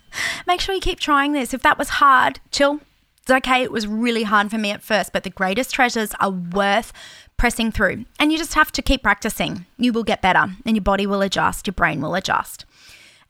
Make 0.46 0.60
sure 0.60 0.74
you 0.74 0.82
keep 0.82 1.00
trying 1.00 1.32
this. 1.32 1.54
If 1.54 1.62
that 1.62 1.78
was 1.78 1.88
hard, 1.88 2.40
chill. 2.50 2.80
It's 3.22 3.30
okay. 3.30 3.62
It 3.62 3.72
was 3.72 3.86
really 3.86 4.24
hard 4.24 4.50
for 4.50 4.58
me 4.58 4.70
at 4.70 4.82
first, 4.82 5.14
but 5.14 5.24
the 5.24 5.30
greatest 5.30 5.74
treasures 5.74 6.12
are 6.20 6.30
worth 6.30 6.92
pressing 7.38 7.72
through. 7.72 8.04
And 8.18 8.30
you 8.30 8.38
just 8.38 8.54
have 8.54 8.70
to 8.72 8.82
keep 8.82 9.02
practicing. 9.02 9.64
You 9.78 9.94
will 9.94 10.04
get 10.04 10.20
better 10.20 10.46
and 10.64 10.76
your 10.76 10.82
body 10.82 11.06
will 11.06 11.22
adjust, 11.22 11.66
your 11.66 11.72
brain 11.72 12.02
will 12.02 12.14
adjust. 12.14 12.66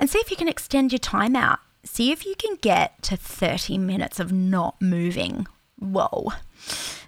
And 0.00 0.10
see 0.10 0.18
if 0.18 0.30
you 0.32 0.36
can 0.36 0.48
extend 0.48 0.90
your 0.90 0.98
time 0.98 1.36
out. 1.36 1.60
See 1.84 2.10
if 2.10 2.26
you 2.26 2.34
can 2.36 2.56
get 2.56 3.00
to 3.04 3.16
30 3.16 3.78
minutes 3.78 4.18
of 4.18 4.32
not 4.32 4.82
moving. 4.82 5.46
Whoa. 5.78 6.32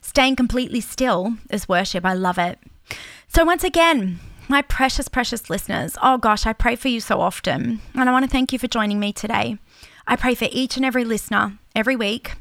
Staying 0.00 0.36
completely 0.36 0.80
still 0.80 1.34
is 1.50 1.68
worship. 1.68 2.04
I 2.04 2.14
love 2.14 2.38
it. 2.38 2.60
So, 3.26 3.44
once 3.44 3.64
again, 3.64 4.20
my 4.48 4.62
precious, 4.62 5.08
precious 5.08 5.50
listeners, 5.50 5.96
oh 6.02 6.18
gosh, 6.18 6.46
I 6.46 6.52
pray 6.52 6.74
for 6.74 6.88
you 6.88 7.00
so 7.00 7.20
often. 7.20 7.80
And 7.94 8.08
I 8.08 8.12
want 8.12 8.24
to 8.24 8.30
thank 8.30 8.52
you 8.52 8.58
for 8.58 8.66
joining 8.66 8.98
me 8.98 9.12
today. 9.12 9.58
I 10.06 10.16
pray 10.16 10.34
for 10.34 10.48
each 10.50 10.76
and 10.76 10.86
every 10.86 11.04
listener 11.04 11.58
every 11.74 11.96
week 11.96 12.32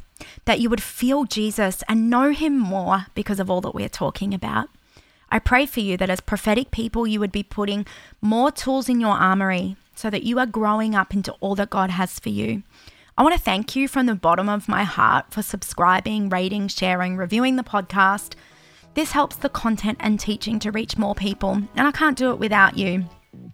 that 0.45 0.59
you 0.59 0.69
would 0.69 0.81
feel 0.81 1.25
Jesus 1.25 1.83
and 1.89 2.09
know 2.09 2.31
him 2.31 2.57
more 2.57 3.07
because 3.13 3.39
of 3.39 3.49
all 3.51 3.61
that 3.61 3.75
we're 3.75 3.89
talking 3.89 4.33
about. 4.33 4.69
I 5.29 5.39
pray 5.39 5.65
for 5.65 5.81
you 5.81 5.97
that 5.97 6.09
as 6.09 6.21
prophetic 6.21 6.71
people, 6.71 7.05
you 7.05 7.19
would 7.19 7.33
be 7.33 7.43
putting 7.43 7.85
more 8.21 8.51
tools 8.51 8.87
in 8.87 9.01
your 9.01 9.15
armory 9.15 9.75
so 9.93 10.09
that 10.09 10.23
you 10.23 10.39
are 10.39 10.45
growing 10.45 10.95
up 10.95 11.13
into 11.13 11.33
all 11.41 11.55
that 11.55 11.69
God 11.69 11.89
has 11.89 12.19
for 12.19 12.29
you. 12.29 12.63
I 13.17 13.23
want 13.23 13.35
to 13.35 13.41
thank 13.41 13.75
you 13.75 13.87
from 13.87 14.05
the 14.05 14.15
bottom 14.15 14.47
of 14.47 14.69
my 14.69 14.83
heart 14.83 15.25
for 15.31 15.41
subscribing, 15.41 16.29
rating, 16.29 16.69
sharing, 16.69 17.17
reviewing 17.17 17.57
the 17.57 17.63
podcast 17.63 18.33
this 18.97 19.11
helps 19.11 19.35
the 19.35 19.49
content 19.49 19.95
and 20.01 20.19
teaching 20.19 20.57
to 20.57 20.71
reach 20.71 20.97
more 20.97 21.13
people, 21.13 21.51
and 21.51 21.87
I 21.87 21.91
can't 21.91 22.17
do 22.17 22.31
it 22.31 22.39
without 22.39 22.79
you. 22.79 23.05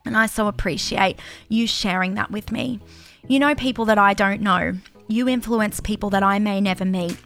And 0.06 0.16
I 0.16 0.26
so 0.26 0.48
appreciate 0.48 1.20
you 1.50 1.68
sharing 1.68 2.14
that 2.14 2.32
with 2.32 2.50
me. 2.50 2.80
You 3.28 3.40
know 3.40 3.54
people 3.54 3.84
that 3.86 3.98
I 3.98 4.14
don't 4.14 4.40
know. 4.40 4.72
You 5.10 5.28
influence 5.28 5.82
people 5.82 6.10
that 6.12 6.24
I 6.24 6.40
may 6.40 6.62
never 6.62 6.86
meet. 6.86 7.18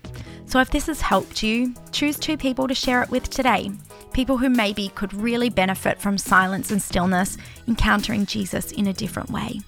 So 0.48 0.60
if 0.60 0.72
this 0.72 0.88
has 0.88 1.00
helped 1.00 1.44
you, 1.44 1.76
choose 1.92 2.18
two 2.18 2.38
people 2.38 2.68
to 2.68 2.74
share 2.74 3.04
it 3.04 3.12
with 3.12 3.30
today. 3.30 3.70
People 4.14 4.40
who 4.40 4.50
maybe 4.50 4.90
could 4.96 5.14
really 5.14 5.52
benefit 5.52 6.02
from 6.02 6.18
silence 6.18 6.72
and 6.72 6.82
stillness, 6.82 7.38
encountering 7.68 8.26
Jesus 8.26 8.72
in 8.72 8.88
a 8.88 8.94
different 8.94 9.30
way. 9.30 9.60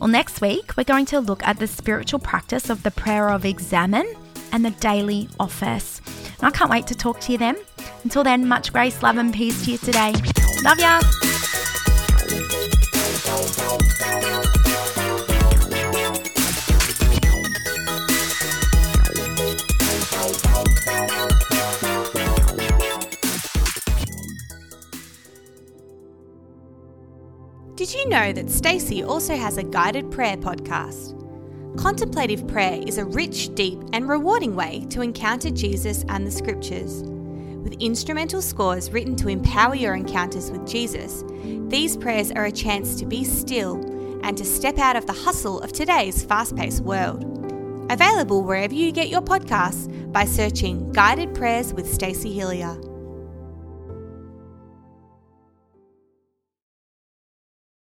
Well, 0.00 0.08
next 0.08 0.40
week, 0.40 0.74
we're 0.78 0.84
going 0.84 1.04
to 1.06 1.20
look 1.20 1.46
at 1.46 1.58
the 1.58 1.66
spiritual 1.66 2.20
practice 2.20 2.70
of 2.70 2.82
the 2.82 2.90
prayer 2.90 3.28
of 3.28 3.44
examen 3.44 4.06
and 4.52 4.64
the 4.64 4.70
daily 4.70 5.28
office. 5.38 6.00
And 6.38 6.46
I 6.46 6.50
can't 6.50 6.70
wait 6.70 6.86
to 6.88 6.94
talk 6.94 7.20
to 7.20 7.32
you 7.32 7.38
then. 7.38 7.56
Until 8.04 8.24
then, 8.24 8.46
much 8.46 8.72
grace, 8.72 9.02
love, 9.02 9.16
and 9.16 9.32
peace 9.32 9.64
to 9.64 9.72
you 9.72 9.78
today. 9.78 10.12
Love 10.62 10.78
ya. 10.78 11.00
Did 27.78 27.94
you 27.94 28.08
know 28.08 28.32
that 28.32 28.50
Stacey 28.50 29.04
also 29.04 29.36
has 29.36 29.56
a 29.56 29.62
guided 29.62 30.10
prayer 30.10 30.36
podcast? 30.36 31.17
Contemplative 31.78 32.44
prayer 32.48 32.82
is 32.84 32.98
a 32.98 33.04
rich, 33.04 33.54
deep, 33.54 33.78
and 33.92 34.08
rewarding 34.08 34.56
way 34.56 34.84
to 34.90 35.00
encounter 35.00 35.48
Jesus 35.48 36.04
and 36.08 36.26
the 36.26 36.30
scriptures. 36.30 37.04
With 37.04 37.80
instrumental 37.80 38.42
scores 38.42 38.90
written 38.90 39.14
to 39.14 39.28
empower 39.28 39.76
your 39.76 39.94
encounters 39.94 40.50
with 40.50 40.66
Jesus, 40.66 41.22
these 41.68 41.96
prayers 41.96 42.32
are 42.32 42.46
a 42.46 42.52
chance 42.52 42.96
to 42.96 43.06
be 43.06 43.22
still 43.22 43.76
and 44.24 44.36
to 44.36 44.44
step 44.44 44.78
out 44.78 44.96
of 44.96 45.06
the 45.06 45.12
hustle 45.12 45.60
of 45.60 45.72
today's 45.72 46.24
fast 46.24 46.56
paced 46.56 46.82
world. 46.82 47.24
Available 47.90 48.42
wherever 48.42 48.74
you 48.74 48.90
get 48.90 49.08
your 49.08 49.22
podcasts 49.22 50.12
by 50.12 50.24
searching 50.24 50.92
Guided 50.92 51.32
Prayers 51.32 51.72
with 51.72 51.90
Stacey 51.90 52.36
Hilliar. 52.36 52.87